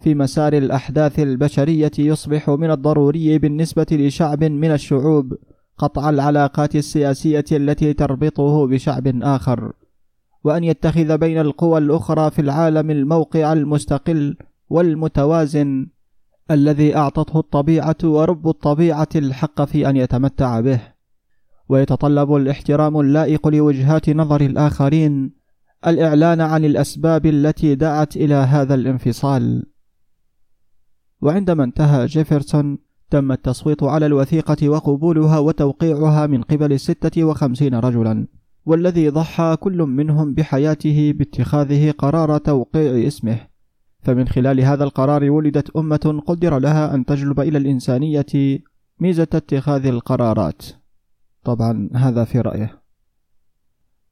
في 0.00 0.14
مسار 0.14 0.52
الأحداث 0.52 1.18
البشرية 1.18 1.90
يصبح 1.98 2.50
من 2.50 2.70
الضروري 2.70 3.38
بالنسبة 3.38 3.86
لشعب 3.92 4.44
من 4.44 4.72
الشعوب 4.72 5.36
قطع 5.78 6.10
العلاقات 6.10 6.76
السياسية 6.76 7.44
التي 7.52 7.92
تربطه 7.92 8.66
بشعب 8.66 9.22
آخر 9.22 9.72
وأن 10.44 10.64
يتخذ 10.64 11.18
بين 11.18 11.38
القوى 11.38 11.78
الأخرى 11.78 12.30
في 12.30 12.38
العالم 12.38 12.90
الموقع 12.90 13.52
المستقل 13.52 14.36
والمتوازن 14.70 15.86
الذي 16.52 16.96
أعطته 16.96 17.38
الطبيعة 17.38 17.96
ورب 18.04 18.48
الطبيعة 18.48 19.08
الحق 19.16 19.64
في 19.64 19.88
أن 19.90 19.96
يتمتع 19.96 20.60
به. 20.60 20.80
ويتطلب 21.68 22.34
الاحترام 22.34 23.00
اللائق 23.00 23.48
لوجهات 23.48 24.10
نظر 24.10 24.40
الآخرين. 24.40 25.32
الإعلان 25.86 26.40
عن 26.40 26.64
الأسباب 26.64 27.26
التي 27.26 27.74
دعت 27.74 28.16
إلى 28.16 28.34
هذا 28.34 28.74
الانفصال. 28.74 29.66
وعندما 31.22 31.64
انتهى 31.64 32.06
جيفرسون 32.06 32.78
تم 33.10 33.32
التصويت 33.32 33.82
على 33.82 34.06
الوثيقة 34.06 34.68
وقبولها 34.68 35.38
وتوقيعها 35.38 36.26
من 36.26 36.42
قبل 36.42 36.80
ستة 36.80 37.24
وخمسين 37.24 37.74
رجلا. 37.74 38.26
والذي 38.66 39.08
ضحى 39.08 39.56
كل 39.60 39.78
منهم 39.82 40.34
بحياته 40.34 41.14
باتخاذه 41.16 41.90
قرار 41.90 42.38
توقيع 42.38 43.06
اسمه. 43.06 43.51
فمن 44.02 44.28
خلال 44.28 44.60
هذا 44.60 44.84
القرار 44.84 45.30
ولدت 45.30 45.76
أمة 45.76 46.22
قدر 46.26 46.58
لها 46.58 46.94
أن 46.94 47.04
تجلب 47.04 47.40
إلى 47.40 47.58
الإنسانية 47.58 48.60
ميزة 49.00 49.28
اتخاذ 49.34 49.86
القرارات 49.86 50.62
طبعا 51.44 51.90
هذا 51.94 52.24
في 52.24 52.40
رأيه 52.40 52.82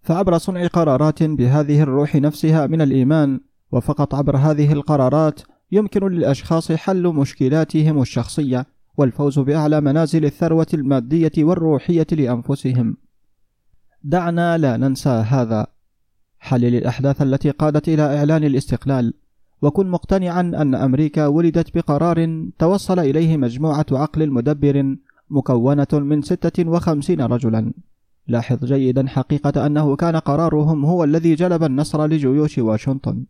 فعبر 0.02 0.38
صنع 0.38 0.66
قرارات 0.66 1.22
بهذه 1.22 1.82
الروح 1.82 2.16
نفسها 2.16 2.66
من 2.66 2.80
الإيمان 2.80 3.40
وفقط 3.72 4.14
عبر 4.14 4.36
هذه 4.36 4.72
القرارات 4.72 5.40
يمكن 5.72 6.08
للأشخاص 6.08 6.72
حل 6.72 7.02
مشكلاتهم 7.02 8.02
الشخصية 8.02 8.66
والفوز 8.96 9.38
بأعلى 9.38 9.80
منازل 9.80 10.24
الثروة 10.24 10.66
المادية 10.74 11.32
والروحية 11.38 12.06
لأنفسهم. 12.12 12.96
دعنا 14.02 14.58
لا 14.58 14.76
ننسى 14.76 15.08
هذا. 15.08 15.66
حلل 16.38 16.74
الأحداث 16.74 17.22
التي 17.22 17.50
قادت 17.50 17.88
إلى 17.88 18.18
إعلان 18.18 18.44
الاستقلال، 18.44 19.14
وكن 19.62 19.88
مقتنعا 19.90 20.40
أن 20.40 20.74
أمريكا 20.74 21.26
ولدت 21.26 21.74
بقرار 21.74 22.48
توصل 22.58 22.98
إليه 22.98 23.36
مجموعة 23.36 23.86
عقل 23.92 24.30
مدبر 24.30 24.96
مكونة 25.30 25.86
من 25.92 26.22
56 26.22 27.20
رجلا. 27.20 27.72
لاحظ 28.28 28.64
جيدا 28.64 29.08
حقيقة 29.08 29.66
أنه 29.66 29.96
كان 29.96 30.16
قرارهم 30.16 30.84
هو 30.84 31.04
الذي 31.04 31.34
جلب 31.34 31.62
النصر 31.62 32.06
لجيوش 32.06 32.58
واشنطن، 32.58 33.24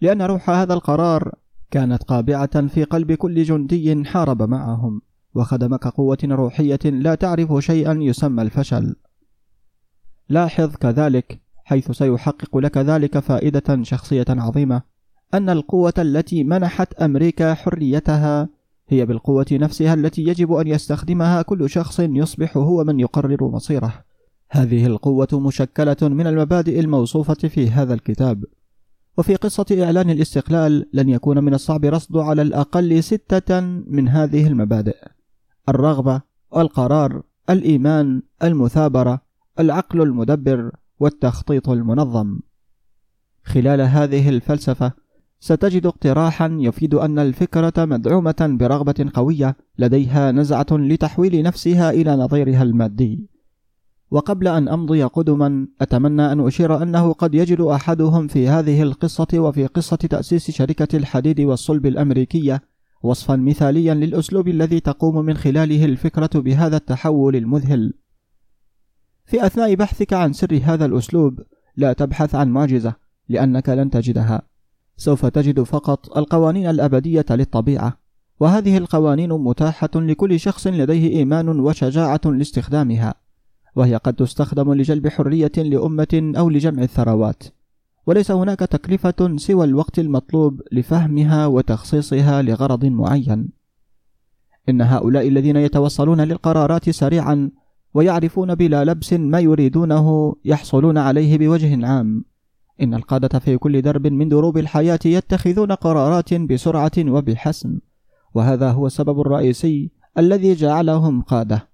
لأن 0.00 0.22
روح 0.22 0.50
هذا 0.50 0.74
القرار 0.74 1.34
كانت 1.70 2.02
قابعة 2.02 2.66
في 2.66 2.84
قلب 2.84 3.12
كل 3.12 3.42
جندي 3.42 4.04
حارب 4.04 4.42
معهم 4.42 5.02
وخدم 5.34 5.76
كقوة 5.76 6.18
روحية 6.24 6.80
لا 6.84 7.14
تعرف 7.14 7.64
شيئا 7.64 7.98
يسمى 8.00 8.42
الفشل. 8.42 8.96
لاحظ 10.28 10.76
كذلك 10.76 11.40
حيث 11.64 11.90
سيحقق 11.90 12.56
لك 12.56 12.78
ذلك 12.78 13.18
فائدة 13.18 13.82
شخصية 13.82 14.24
عظيمة. 14.28 14.93
أن 15.34 15.50
القوة 15.50 15.94
التي 15.98 16.44
منحت 16.44 16.94
أمريكا 16.94 17.54
حريتها 17.54 18.48
هي 18.88 19.06
بالقوة 19.06 19.46
نفسها 19.52 19.94
التي 19.94 20.22
يجب 20.22 20.52
أن 20.52 20.66
يستخدمها 20.66 21.42
كل 21.42 21.70
شخص 21.70 22.00
يصبح 22.00 22.56
هو 22.56 22.84
من 22.84 23.00
يقرر 23.00 23.48
مصيره. 23.48 24.04
هذه 24.50 24.86
القوة 24.86 25.28
مشكلة 25.32 25.96
من 26.02 26.26
المبادئ 26.26 26.80
الموصوفة 26.80 27.34
في 27.34 27.70
هذا 27.70 27.94
الكتاب، 27.94 28.44
وفي 29.18 29.36
قصة 29.36 29.66
إعلان 29.84 30.10
الاستقلال 30.10 30.86
لن 30.92 31.08
يكون 31.08 31.44
من 31.44 31.54
الصعب 31.54 31.84
رصد 31.84 32.16
على 32.16 32.42
الأقل 32.42 33.02
ستة 33.02 33.60
من 33.86 34.08
هذه 34.08 34.46
المبادئ: 34.46 34.96
الرغبة، 35.68 36.22
القرار، 36.56 37.22
الإيمان، 37.50 38.22
المثابرة، 38.42 39.20
العقل 39.60 40.02
المدبر، 40.02 40.70
والتخطيط 41.00 41.68
المنظم. 41.68 42.40
خلال 43.44 43.80
هذه 43.80 44.28
الفلسفة، 44.28 44.92
ستجد 45.40 45.86
اقتراحا 45.86 46.56
يفيد 46.60 46.94
أن 46.94 47.18
الفكرة 47.18 47.84
مدعومة 47.84 48.56
برغبة 48.60 49.10
قوية 49.14 49.56
لديها 49.78 50.32
نزعة 50.32 50.66
لتحويل 50.70 51.42
نفسها 51.42 51.90
إلى 51.90 52.16
نظيرها 52.16 52.62
المادي. 52.62 53.28
وقبل 54.10 54.48
أن 54.48 54.68
أمضي 54.68 55.02
قدما 55.02 55.68
أتمنى 55.80 56.32
أن 56.32 56.40
أشير 56.40 56.82
أنه 56.82 57.12
قد 57.12 57.34
يجد 57.34 57.60
أحدهم 57.60 58.26
في 58.26 58.48
هذه 58.48 58.82
القصة 58.82 59.26
وفي 59.34 59.66
قصة 59.66 59.96
تأسيس 59.96 60.50
شركة 60.50 60.96
الحديد 60.96 61.40
والصلب 61.40 61.86
الأمريكية 61.86 62.62
وصفا 63.02 63.36
مثاليا 63.36 63.94
للأسلوب 63.94 64.48
الذي 64.48 64.80
تقوم 64.80 65.24
من 65.24 65.34
خلاله 65.34 65.84
الفكرة 65.84 66.40
بهذا 66.40 66.76
التحول 66.76 67.36
المذهل. 67.36 67.92
في 69.26 69.46
أثناء 69.46 69.74
بحثك 69.74 70.12
عن 70.12 70.32
سر 70.32 70.60
هذا 70.64 70.84
الأسلوب 70.84 71.40
لا 71.76 71.92
تبحث 71.92 72.34
عن 72.34 72.48
معجزة 72.48 72.94
لأنك 73.28 73.68
لن 73.68 73.90
تجدها. 73.90 74.42
سوف 74.96 75.26
تجد 75.26 75.62
فقط 75.62 76.16
القوانين 76.16 76.70
الأبدية 76.70 77.26
للطبيعة 77.30 77.98
وهذه 78.40 78.78
القوانين 78.78 79.32
متاحة 79.32 79.90
لكل 79.94 80.40
شخص 80.40 80.66
لديه 80.66 81.16
إيمان 81.16 81.48
وشجاعة 81.60 82.20
لاستخدامها 82.24 83.14
وهي 83.76 83.96
قد 83.96 84.14
تستخدم 84.14 84.74
لجلب 84.74 85.08
حرية 85.08 85.52
لأمة 85.56 86.32
أو 86.36 86.50
لجمع 86.50 86.82
الثروات 86.82 87.42
وليس 88.06 88.30
هناك 88.30 88.58
تكلفة 88.58 89.36
سوى 89.36 89.64
الوقت 89.64 89.98
المطلوب 89.98 90.60
لفهمها 90.72 91.46
وتخصيصها 91.46 92.42
لغرض 92.42 92.84
معين. 92.84 93.48
إن 94.68 94.80
هؤلاء 94.82 95.28
الذين 95.28 95.56
يتوصلون 95.56 96.20
للقرارات 96.20 96.90
سريعا 96.90 97.50
ويعرفون 97.94 98.54
بلا 98.54 98.84
لبس 98.84 99.12
ما 99.12 99.40
يريدونه 99.40 100.36
يحصلون 100.44 100.98
عليه 100.98 101.38
بوجه 101.38 101.86
عام. 101.86 102.24
إن 102.82 102.94
القادة 102.94 103.38
في 103.38 103.58
كل 103.58 103.82
درب 103.82 104.06
من 104.06 104.28
دروب 104.28 104.58
الحياة 104.58 104.98
يتخذون 105.04 105.72
قرارات 105.72 106.34
بسرعة 106.34 106.92
وبحسم 106.98 107.78
وهذا 108.34 108.70
هو 108.70 108.86
السبب 108.86 109.20
الرئيسي 109.20 109.90
الذي 110.18 110.54
جعلهم 110.54 111.22
قادة. 111.22 111.68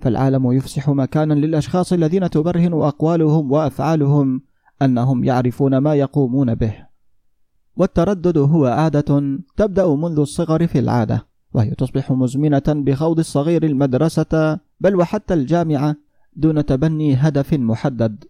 فالعالم 0.00 0.52
يفسح 0.52 0.88
مكانا 0.88 1.34
للأشخاص 1.34 1.92
الذين 1.92 2.30
تبرهن 2.30 2.72
أقوالهم 2.72 3.52
وأفعالهم 3.52 4.42
أنهم 4.82 5.24
يعرفون 5.24 5.78
ما 5.78 5.94
يقومون 5.94 6.54
به. 6.54 6.74
والتردد 7.76 8.38
هو 8.38 8.66
عادة 8.66 9.38
تبدأ 9.56 9.94
منذ 9.94 10.18
الصغر 10.18 10.66
في 10.66 10.78
العادة 10.78 11.26
وهي 11.54 11.70
تصبح 11.70 12.12
مزمنة 12.12 12.62
بخوض 12.68 13.18
الصغير 13.18 13.64
المدرسة 13.64 14.58
بل 14.80 14.96
وحتى 14.96 15.34
الجامعة 15.34 15.96
دون 16.36 16.66
تبني 16.66 17.14
هدف 17.14 17.54
محدد. 17.54 18.24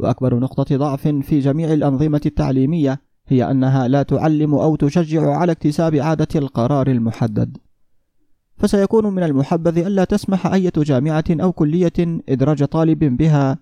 وأكبر 0.00 0.38
نقطة 0.38 0.76
ضعف 0.76 1.08
في 1.08 1.38
جميع 1.38 1.72
الأنظمة 1.72 2.20
التعليمية 2.26 3.00
هي 3.28 3.50
أنها 3.50 3.88
لا 3.88 4.02
تعلم 4.02 4.54
أو 4.54 4.76
تشجع 4.76 5.36
على 5.36 5.52
اكتساب 5.52 5.94
عادة 5.94 6.28
القرار 6.34 6.86
المحدد. 6.86 7.56
فسيكون 8.56 9.06
من 9.06 9.22
المحبذ 9.22 9.78
ألا 9.78 10.04
تسمح 10.04 10.46
أية 10.46 10.72
جامعة 10.76 11.24
أو 11.30 11.52
كلية 11.52 11.92
إدراج 12.28 12.64
طالب 12.64 12.98
بها 12.98 13.58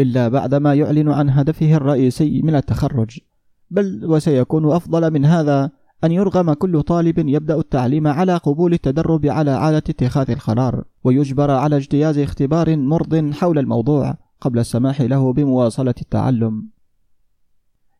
إلا 0.00 0.28
بعدما 0.28 0.74
يعلن 0.74 1.08
عن 1.08 1.30
هدفه 1.30 1.74
الرئيسي 1.74 2.42
من 2.42 2.54
التخرج. 2.54 3.18
بل 3.70 4.00
وسيكون 4.04 4.72
أفضل 4.72 5.10
من 5.10 5.24
هذا 5.24 5.70
أن 6.04 6.12
يرغم 6.12 6.52
كل 6.52 6.82
طالب 6.82 7.18
يبدأ 7.18 7.58
التعليم 7.58 8.06
على 8.06 8.36
قبول 8.36 8.72
التدرب 8.72 9.26
على 9.26 9.50
عادة 9.50 9.82
اتخاذ 9.88 10.30
القرار 10.30 10.84
ويجبر 11.04 11.50
على 11.50 11.76
اجتياز 11.76 12.18
اختبار 12.18 12.76
مرض 12.76 13.30
حول 13.32 13.58
الموضوع. 13.58 14.27
قبل 14.40 14.58
السماح 14.58 15.00
له 15.00 15.32
بمواصلة 15.32 15.94
التعلم. 16.00 16.68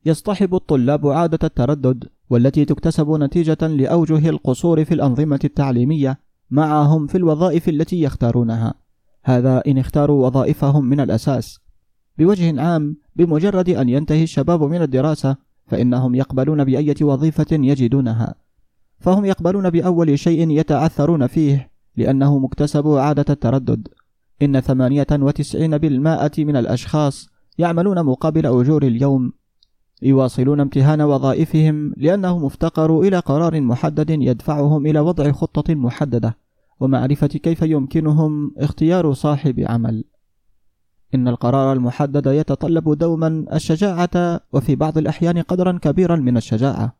يصطحب 0.06 0.54
الطلاب 0.54 1.08
عادة 1.08 1.38
التردد 1.44 2.08
والتي 2.30 2.64
تكتسب 2.64 3.10
نتيجة 3.10 3.66
لأوجه 3.66 4.28
القصور 4.28 4.84
في 4.84 4.94
الأنظمة 4.94 5.40
التعليمية 5.44 6.20
معهم 6.50 7.06
في 7.06 7.18
الوظائف 7.18 7.68
التي 7.68 8.02
يختارونها. 8.02 8.74
هذا 9.24 9.62
إن 9.66 9.78
اختاروا 9.78 10.26
وظائفهم 10.26 10.84
من 10.84 11.00
الأساس. 11.00 11.60
بوجه 12.18 12.60
عام 12.60 12.96
بمجرد 13.16 13.68
أن 13.68 13.88
ينتهي 13.88 14.22
الشباب 14.22 14.62
من 14.62 14.82
الدراسة 14.82 15.36
فإنهم 15.66 16.14
يقبلون 16.14 16.64
بأية 16.64 16.96
وظيفة 17.02 17.46
يجدونها. 17.52 18.34
فهم 18.98 19.24
يقبلون 19.24 19.70
بأول 19.70 20.18
شيء 20.18 20.50
يتعثرون 20.50 21.26
فيه 21.26 21.70
لأنه 21.96 22.38
مكتسب 22.38 22.88
عادة 22.88 23.24
التردد. 23.30 23.88
إن 24.42 24.60
ثمانية 24.60 25.06
وتسعين 25.12 25.78
بالمائة 25.78 26.44
من 26.44 26.56
الأشخاص 26.56 27.28
يعملون 27.58 28.02
مقابل 28.04 28.46
أجور 28.46 28.82
اليوم 28.82 29.32
يواصلون 30.02 30.60
امتهان 30.60 31.00
وظائفهم 31.00 31.94
لأنهم 31.96 32.44
افتقروا 32.44 33.04
إلى 33.04 33.18
قرار 33.18 33.60
محدد 33.60 34.10
يدفعهم 34.10 34.86
إلى 34.86 35.00
وضع 35.00 35.32
خطة 35.32 35.74
محددة 35.74 36.36
ومعرفة 36.80 37.26
كيف 37.26 37.62
يمكنهم 37.62 38.54
اختيار 38.58 39.12
صاحب 39.12 39.60
عمل. 39.60 40.04
إن 41.14 41.28
القرار 41.28 41.72
المحدد 41.72 42.26
يتطلب 42.26 42.98
دوما 42.98 43.46
الشجاعة 43.52 44.40
وفي 44.52 44.76
بعض 44.76 44.98
الأحيان 44.98 45.42
قدرا 45.42 45.78
كبيرا 45.82 46.16
من 46.16 46.36
الشجاعة. 46.36 46.96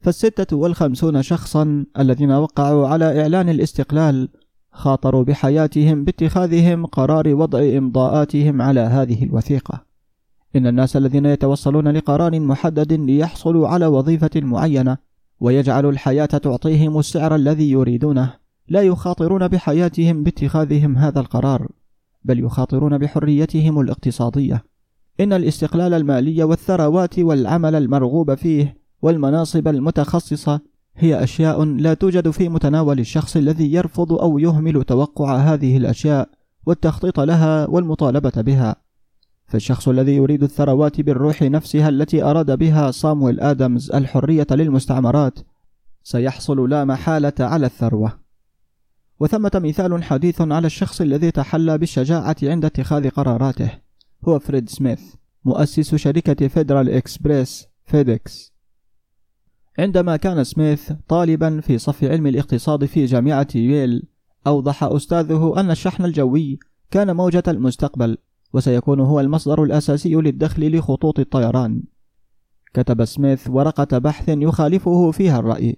فالستة 0.00 0.56
والخمسون 0.56 1.22
شخصا 1.22 1.86
الذين 1.98 2.32
وقعوا 2.32 2.88
على 2.88 3.20
إعلان 3.22 3.48
الاستقلال 3.48 4.28
خاطروا 4.76 5.24
بحياتهم 5.24 6.04
باتخاذهم 6.04 6.86
قرار 6.86 7.34
وضع 7.34 7.58
إمضاءاتهم 7.78 8.62
على 8.62 8.80
هذه 8.80 9.24
الوثيقة. 9.24 9.86
إن 10.56 10.66
الناس 10.66 10.96
الذين 10.96 11.26
يتوصلون 11.26 11.88
لقرار 11.88 12.40
محدد 12.40 12.92
ليحصلوا 12.92 13.68
على 13.68 13.86
وظيفة 13.86 14.30
معينة 14.34 14.98
ويجعل 15.40 15.86
الحياة 15.86 16.26
تعطيهم 16.26 16.98
السعر 16.98 17.34
الذي 17.34 17.70
يريدونه. 17.70 18.34
لا 18.68 18.82
يخاطرون 18.82 19.48
بحياتهم 19.48 20.22
باتخاذهم 20.22 20.96
هذا 20.96 21.20
القرار 21.20 21.68
بل 22.24 22.40
يخاطرون 22.40 22.98
بحريتهم 22.98 23.80
الاقتصادية. 23.80 24.64
إن 25.20 25.32
الاستقلال 25.32 25.94
المالي 25.94 26.42
والثروات 26.42 27.18
والعمل 27.18 27.74
المرغوب 27.74 28.34
فيه 28.34 28.76
والمناصب 29.02 29.68
المتخصصة 29.68 30.60
هي 30.96 31.22
أشياء 31.22 31.64
لا 31.64 31.94
توجد 31.94 32.30
في 32.30 32.48
متناول 32.48 33.00
الشخص 33.00 33.36
الذي 33.36 33.72
يرفض 33.72 34.12
أو 34.12 34.38
يهمل 34.38 34.84
توقع 34.84 35.36
هذه 35.36 35.76
الأشياء 35.76 36.28
والتخطيط 36.66 37.20
لها 37.20 37.66
والمطالبة 37.66 38.32
بها. 38.36 38.76
فالشخص 39.46 39.88
الذي 39.88 40.16
يريد 40.16 40.42
الثروات 40.42 41.00
بالروح 41.00 41.42
نفسها 41.42 41.88
التي 41.88 42.22
أراد 42.22 42.58
بها 42.58 42.90
صامويل 42.90 43.40
آدمز 43.40 43.90
الحرية 43.90 44.46
للمستعمرات 44.50 45.38
سيحصل 46.02 46.70
لا 46.70 46.84
محالة 46.84 47.34
على 47.40 47.66
الثروة. 47.66 48.26
وثمة 49.20 49.50
مثال 49.54 50.04
حديث 50.04 50.40
على 50.40 50.66
الشخص 50.66 51.00
الذي 51.00 51.30
تحلى 51.30 51.78
بالشجاعة 51.78 52.36
عند 52.42 52.64
اتخاذ 52.64 53.10
قراراته 53.10 53.70
هو 54.28 54.38
فريد 54.38 54.68
سميث 54.68 55.00
مؤسس 55.44 55.94
شركة 55.94 56.48
فيدرال 56.48 56.90
إكسبريس 56.90 57.66
فيدكس 57.84 58.55
عندما 59.78 60.16
كان 60.16 60.44
سميث 60.44 60.92
طالبا 61.08 61.60
في 61.60 61.78
صف 61.78 62.04
علم 62.04 62.26
الاقتصاد 62.26 62.84
في 62.84 63.04
جامعة 63.04 63.46
ييل 63.54 64.02
أوضح 64.46 64.84
أستاذه 64.84 65.54
أن 65.56 65.70
الشحن 65.70 66.04
الجوي 66.04 66.58
كان 66.90 67.16
موجة 67.16 67.42
المستقبل 67.48 68.18
وسيكون 68.52 69.00
هو 69.00 69.20
المصدر 69.20 69.62
الأساسي 69.62 70.14
للدخل 70.14 70.76
لخطوط 70.76 71.18
الطيران. 71.18 71.82
كتب 72.74 73.04
سميث 73.04 73.48
ورقة 73.50 73.98
بحث 73.98 74.28
يخالفه 74.28 75.10
فيها 75.10 75.38
الرأي 75.38 75.76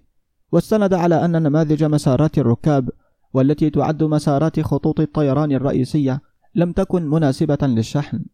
واستند 0.53 0.95
على 0.95 1.25
أن 1.25 1.43
نماذج 1.43 1.85
مسارات 1.85 2.39
الركاب 2.39 2.91
والتي 3.35 3.71
تعد 3.71 4.03
مسارات 4.03 4.61
خطوط 4.61 5.01
الطيران 5.01 5.53
الرئيسية 5.53 6.21
لم 6.55 6.73
تكن 6.73 7.11
مناسبة 7.11 7.59
للشحن 7.63 8.25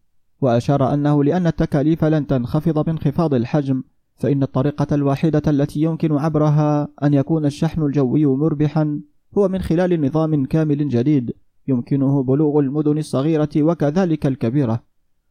وأشار 0.40 0.94
أنه 0.94 1.24
لأن 1.24 1.46
التكاليف 1.46 2.04
لن 2.04 2.26
تنخفض 2.26 2.84
بانخفاض 2.84 3.34
الحجم 3.34 3.82
فإن 4.24 4.42
الطريقة 4.42 4.94
الواحدة 4.94 5.42
التي 5.46 5.80
يمكن 5.80 6.12
عبرها 6.12 6.88
أن 7.02 7.14
يكون 7.14 7.46
الشحن 7.46 7.82
الجوي 7.82 8.26
مربحا 8.26 9.00
هو 9.38 9.48
من 9.48 9.62
خلال 9.62 10.06
نظام 10.06 10.44
كامل 10.44 10.88
جديد 10.88 11.32
يمكنه 11.68 12.22
بلوغ 12.22 12.58
المدن 12.58 12.98
الصغيرة 12.98 13.48
وكذلك 13.56 14.26
الكبيرة 14.26 14.82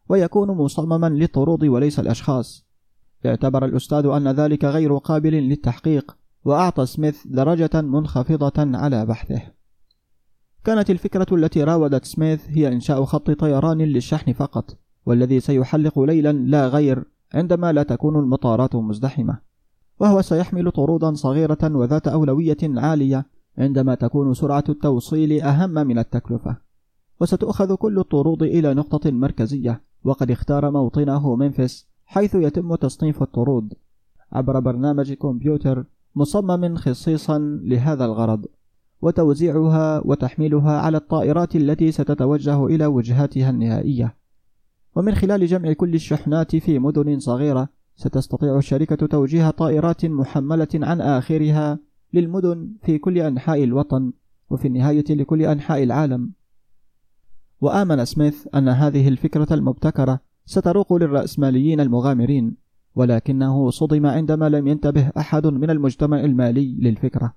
ويكون 0.10 0.48
مصمما 0.48 1.10
للطرود 1.10 1.64
وليس 1.64 2.00
الأشخاص. 2.00 2.66
اعتبر 3.26 3.66
الأستاذ 3.66 4.06
أن 4.06 4.28
ذلك 4.28 4.66
غير 4.66 4.98
قابل 4.98 5.32
للتحقيق 5.32 6.18
وأعطى 6.46 6.86
سميث 6.86 7.28
درجة 7.28 7.82
منخفضة 7.82 8.78
على 8.78 9.06
بحثه. 9.06 9.42
كانت 10.64 10.90
الفكرة 10.90 11.28
التي 11.32 11.64
راودت 11.64 12.06
سميث 12.06 12.42
هي 12.48 12.68
إنشاء 12.68 13.04
خط 13.04 13.32
طيران 13.32 13.78
للشحن 13.78 14.34
فقط 14.34 14.78
والذي 15.06 15.40
سيحلق 15.40 16.00
ليلا 16.00 16.32
لا 16.32 16.68
غير 16.68 17.13
عندما 17.34 17.72
لا 17.72 17.84
تكون 17.84 18.20
المطارات 18.20 18.76
مزدحمة 18.76 19.40
وهو 20.00 20.22
سيحمل 20.22 20.72
طرودا 20.72 21.14
صغيرة 21.14 21.58
وذات 21.64 22.08
أولوية 22.08 22.58
عالية 22.64 23.26
عندما 23.58 23.96
تكون 23.96 24.34
سرعة 24.34 24.64
التوصيل 24.70 25.42
أهم 25.42 25.70
من 25.70 26.00
التكلفة. 26.00 26.58
وستؤخذ 27.22 27.76
كل 27.76 28.00
الطرود 28.00 28.44
إلى 28.44 28.74
نقطة 28.74 29.12
مركزية 29.12 29.82
وقد 30.04 30.32
اختار 30.32 30.72
موطنه 30.72 31.36
منفس 31.36 31.88
حيث 32.06 32.36
يتم 32.36 32.76
تصنيف 32.76 33.22
الطرود 33.22 33.74
عبر 34.32 34.60
برنامج 34.60 35.14
كمبيوتر 35.14 35.86
مصمم 36.16 36.76
خصيصا 36.76 37.40
لهذا 37.64 38.06
الغرض 38.06 38.46
وتوزيعها 39.02 40.02
وتحميلها 40.06 40.80
على 40.80 40.98
الطائرات 40.98 41.56
التي 41.56 41.92
ستتوجه 41.92 42.66
إلى 42.66 42.86
وجهاتها 42.86 43.50
النهائية. 43.50 44.16
ومن 44.96 45.16
خلال 45.16 45.48
جمع 45.48 45.74
كل 45.74 45.94
الشحنات 45.94 46.56
في 46.56 46.80
مدن 46.80 47.20
صغيرة 47.20 47.70
ستستطيع 47.96 48.58
الشركة 48.58 49.06
توجيه 49.06 49.50
طائرات 49.50 50.06
محملة 50.06 50.68
عن 50.74 51.02
آخرها 51.02 51.80
للمدن 52.14 52.74
في 52.84 52.98
كل 52.98 53.18
أنحاء 53.18 53.64
الوطن 53.64 54.14
وفي 54.50 54.68
النهاية 54.68 55.06
لكل 55.10 55.42
أنحاء 55.42 55.84
العالم. 55.84 56.32
وآمن 57.62 58.06
سميث 58.06 58.48
أن 58.56 58.70
هذه 58.70 59.08
الفكرة 59.08 59.54
المبتكرة 59.54 60.20
ستروق 60.46 60.94
للرأسماليين 60.94 61.80
المغامرين 61.80 62.58
ولكنه 62.96 63.70
صدم 63.70 64.06
عندما 64.06 64.50
لم 64.50 64.68
ينتبه 64.68 65.12
أحد 65.18 65.48
من 65.48 65.70
المجتمع 65.70 66.20
المالي 66.20 66.76
للفكرة. 66.80 67.34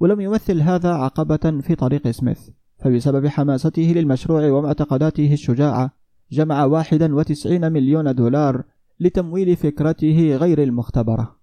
ولم 0.00 0.20
يمثل 0.20 0.60
هذا 0.60 0.92
عقبة 0.94 1.60
في 1.60 1.74
طريق 1.74 2.10
سميث 2.10 2.50
فبسبب 2.78 3.26
حماسته 3.26 3.92
للمشروع 3.96 4.50
ومعتقداته 4.50 5.32
الشجاعة 5.32 6.03
جمع 6.32 6.64
91 6.64 7.72
مليون 7.72 8.14
دولار 8.14 8.64
لتمويل 9.00 9.56
فكرته 9.56 10.36
غير 10.36 10.62
المختبرة. 10.62 11.36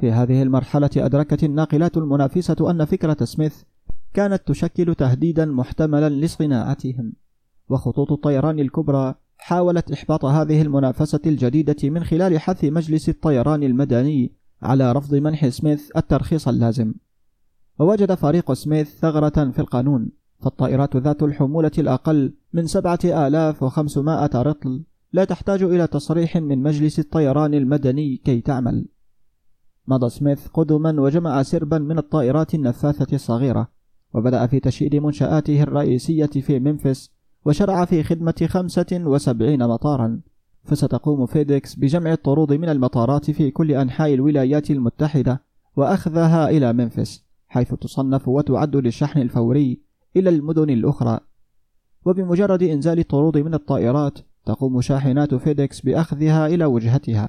في 0.00 0.12
هذه 0.12 0.42
المرحلة 0.42 0.90
أدركت 0.96 1.44
الناقلات 1.44 1.96
المنافسة 1.96 2.70
أن 2.70 2.84
فكرة 2.84 3.24
سميث 3.24 3.62
كانت 4.14 4.42
تشكل 4.46 4.94
تهديدا 4.94 5.44
محتملا 5.44 6.08
لصناعتهم 6.08 7.12
وخطوط 7.68 8.12
الطيران 8.12 8.58
الكبرى 8.58 9.14
حاولت 9.38 9.92
إحباط 9.92 10.24
هذه 10.24 10.62
المنافسة 10.62 11.20
الجديدة 11.26 11.90
من 11.90 12.04
خلال 12.04 12.40
حث 12.40 12.64
مجلس 12.64 13.08
الطيران 13.08 13.62
المدني 13.62 14.32
على 14.62 14.92
رفض 14.92 15.14
منح 15.14 15.48
سميث 15.48 15.90
الترخيص 15.96 16.48
اللازم. 16.48 16.94
ووجد 17.78 18.14
فريق 18.14 18.52
سميث 18.52 18.98
ثغرة 18.98 19.50
في 19.50 19.58
القانون 19.58 20.19
فالطائرات 20.40 20.96
ذات 20.96 21.22
الحمولة 21.22 21.70
الأقل 21.78 22.34
من 22.52 22.66
7500 22.66 24.30
رطل 24.34 24.82
لا 25.12 25.24
تحتاج 25.24 25.62
إلى 25.62 25.86
تصريح 25.86 26.36
من 26.36 26.62
مجلس 26.62 26.98
الطيران 26.98 27.54
المدني 27.54 28.16
كي 28.16 28.40
تعمل. 28.40 28.86
مضى 29.86 30.08
سميث 30.08 30.46
قدما 30.48 31.00
وجمع 31.00 31.42
سربا 31.42 31.78
من 31.78 31.98
الطائرات 31.98 32.54
النفاثة 32.54 33.14
الصغيرة 33.14 33.68
وبدأ 34.14 34.46
في 34.46 34.60
تشييد 34.60 34.96
منشآته 34.96 35.62
الرئيسية 35.62 36.26
في 36.26 36.60
ممفيس 36.60 37.10
وشرع 37.44 37.84
في 37.84 38.02
خدمة 38.02 38.46
75 38.46 39.68
مطارا. 39.68 40.20
فستقوم 40.64 41.26
فيديكس 41.26 41.74
بجمع 41.74 42.12
الطرود 42.12 42.52
من 42.52 42.68
المطارات 42.68 43.30
في 43.30 43.50
كل 43.50 43.72
أنحاء 43.72 44.14
الولايات 44.14 44.70
المتحدة 44.70 45.42
وأخذها 45.76 46.50
إلى 46.50 46.72
ممفيس 46.72 47.24
حيث 47.48 47.74
تصنف 47.74 48.28
وتعد 48.28 48.76
للشحن 48.76 49.20
الفوري 49.20 49.89
إلى 50.16 50.30
المدن 50.30 50.70
الأخرى. 50.70 51.20
وبمجرد 52.04 52.62
إنزال 52.62 52.98
الطرود 52.98 53.38
من 53.38 53.54
الطائرات 53.54 54.18
تقوم 54.46 54.80
شاحنات 54.80 55.34
فيديكس 55.34 55.80
بأخذها 55.80 56.46
إلى 56.46 56.64
وجهتها. 56.64 57.28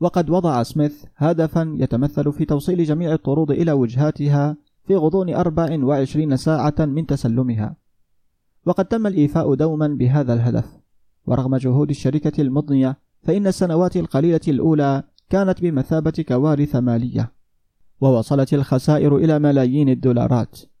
وقد 0.00 0.30
وضع 0.30 0.62
سميث 0.62 1.04
هدفا 1.16 1.76
يتمثل 1.78 2.32
في 2.32 2.44
توصيل 2.44 2.84
جميع 2.84 3.12
الطرود 3.12 3.50
إلى 3.50 3.72
وجهاتها 3.72 4.56
في 4.84 4.96
غضون 4.96 5.34
24 5.34 6.36
ساعة 6.36 6.74
من 6.78 7.06
تسلمها. 7.06 7.76
وقد 8.66 8.84
تم 8.84 9.06
الإيفاء 9.06 9.54
دوما 9.54 9.88
بهذا 9.88 10.34
الهدف. 10.34 10.66
ورغم 11.26 11.56
جهود 11.56 11.90
الشركة 11.90 12.40
المضنية 12.42 12.98
فإن 13.22 13.46
السنوات 13.46 13.96
القليلة 13.96 14.40
الأولى 14.48 15.02
كانت 15.30 15.60
بمثابة 15.62 16.24
كوارث 16.28 16.76
مالية. 16.76 17.32
ووصلت 18.00 18.54
الخسائر 18.54 19.16
إلى 19.16 19.38
ملايين 19.38 19.88
الدولارات. 19.88 20.71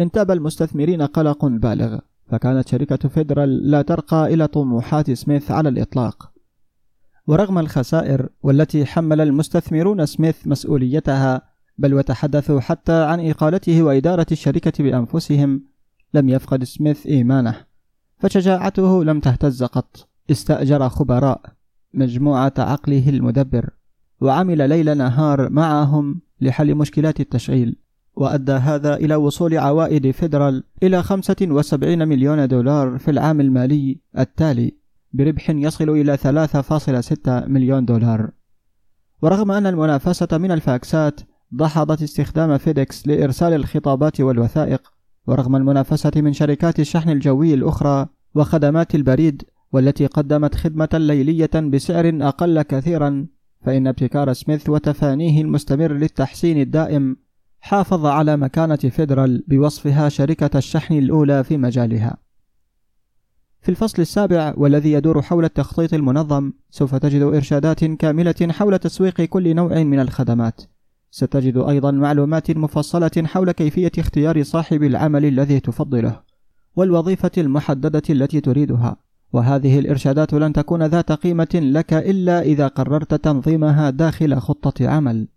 انتاب 0.00 0.30
المستثمرين 0.30 1.02
قلق 1.02 1.44
بالغ 1.44 1.98
فكانت 2.26 2.68
شركة 2.68 3.08
فيدرال 3.08 3.70
لا 3.70 3.82
ترقى 3.82 4.34
إلى 4.34 4.46
طموحات 4.46 5.10
سميث 5.10 5.50
على 5.50 5.68
الإطلاق. 5.68 6.32
ورغم 7.26 7.58
الخسائر 7.58 8.28
والتي 8.42 8.86
حمل 8.86 9.20
المستثمرون 9.20 10.06
سميث 10.06 10.46
مسؤوليتها 10.46 11.42
بل 11.78 11.94
وتحدثوا 11.94 12.60
حتى 12.60 13.04
عن 13.04 13.30
إقالته 13.30 13.82
وإدارة 13.82 14.26
الشركة 14.32 14.84
بأنفسهم 14.84 15.64
لم 16.14 16.28
يفقد 16.28 16.64
سميث 16.64 17.06
إيمانه. 17.06 17.54
فشجاعته 18.18 19.04
لم 19.04 19.20
تهتز 19.20 19.62
قط. 19.62 20.08
استأجر 20.30 20.88
خبراء 20.88 21.40
مجموعة 21.94 22.54
عقله 22.58 23.08
المدبر 23.08 23.70
وعمل 24.20 24.68
ليل 24.68 24.98
نهار 24.98 25.50
معهم 25.50 26.20
لحل 26.40 26.74
مشكلات 26.74 27.20
التشغيل. 27.20 27.76
وأدى 28.20 28.52
هذا 28.52 28.94
إلى 28.94 29.14
وصول 29.14 29.58
عوائد 29.58 30.10
فيدرال 30.10 30.64
إلى 30.82 31.02
75 31.02 32.08
مليون 32.08 32.48
دولار 32.48 32.98
في 32.98 33.10
العام 33.10 33.40
المالي 33.40 34.00
التالي 34.18 34.74
بربح 35.12 35.50
يصل 35.50 35.90
إلى 35.90 36.16
3.6 36.16 37.48
مليون 37.48 37.84
دولار. 37.84 38.30
ورغم 39.22 39.50
أن 39.50 39.66
المنافسة 39.66 40.38
من 40.38 40.50
الفاكسات 40.50 41.20
دحضت 41.52 42.02
استخدام 42.02 42.58
فيديكس 42.58 43.06
لإرسال 43.06 43.52
الخطابات 43.52 44.20
والوثائق 44.20 44.92
ورغم 45.26 45.56
المنافسة 45.56 46.12
من 46.16 46.32
شركات 46.32 46.80
الشحن 46.80 47.10
الجوي 47.10 47.54
الأخرى 47.54 48.06
وخدمات 48.34 48.94
البريد 48.94 49.42
والتي 49.72 50.06
قدمت 50.06 50.54
خدمة 50.54 50.88
ليلية 50.92 51.50
بسعر 51.54 52.18
أقل 52.20 52.62
كثيرا 52.62 53.26
فإن 53.64 53.86
ابتكار 53.86 54.32
سميث 54.32 54.68
وتفانيه 54.68 55.42
المستمر 55.42 55.92
للتحسين 55.92 56.60
الدائم 56.60 57.16
حافظ 57.60 58.06
على 58.06 58.36
مكانة 58.36 58.76
فيدرال 58.76 59.44
بوصفها 59.48 60.08
شركة 60.08 60.58
الشحن 60.58 60.98
الأولى 60.98 61.44
في 61.44 61.56
مجالها. 61.56 62.16
في 63.62 63.68
الفصل 63.68 64.02
السابع 64.02 64.54
والذي 64.56 64.92
يدور 64.92 65.22
حول 65.22 65.44
التخطيط 65.44 65.94
المنظم 65.94 66.52
سوف 66.70 66.94
تجد 66.94 67.22
إرشادات 67.22 67.84
كاملة 67.84 68.48
حول 68.50 68.78
تسويق 68.78 69.20
كل 69.20 69.54
نوع 69.54 69.82
من 69.82 70.00
الخدمات. 70.00 70.60
ستجد 71.10 71.56
أيضا 71.56 71.90
معلومات 71.90 72.50
مفصلة 72.50 73.10
حول 73.24 73.52
كيفية 73.52 73.92
اختيار 73.98 74.42
صاحب 74.42 74.82
العمل 74.82 75.24
الذي 75.24 75.60
تفضله، 75.60 76.20
والوظيفة 76.76 77.30
المحددة 77.38 78.02
التي 78.10 78.40
تريدها، 78.40 78.96
وهذه 79.32 79.78
الإرشادات 79.78 80.34
لن 80.34 80.52
تكون 80.52 80.82
ذات 80.82 81.12
قيمة 81.12 81.48
لك 81.54 81.92
إلا 81.92 82.42
إذا 82.42 82.66
قررت 82.66 83.14
تنظيمها 83.14 83.90
داخل 83.90 84.36
خطة 84.36 84.88
عمل. 84.88 85.28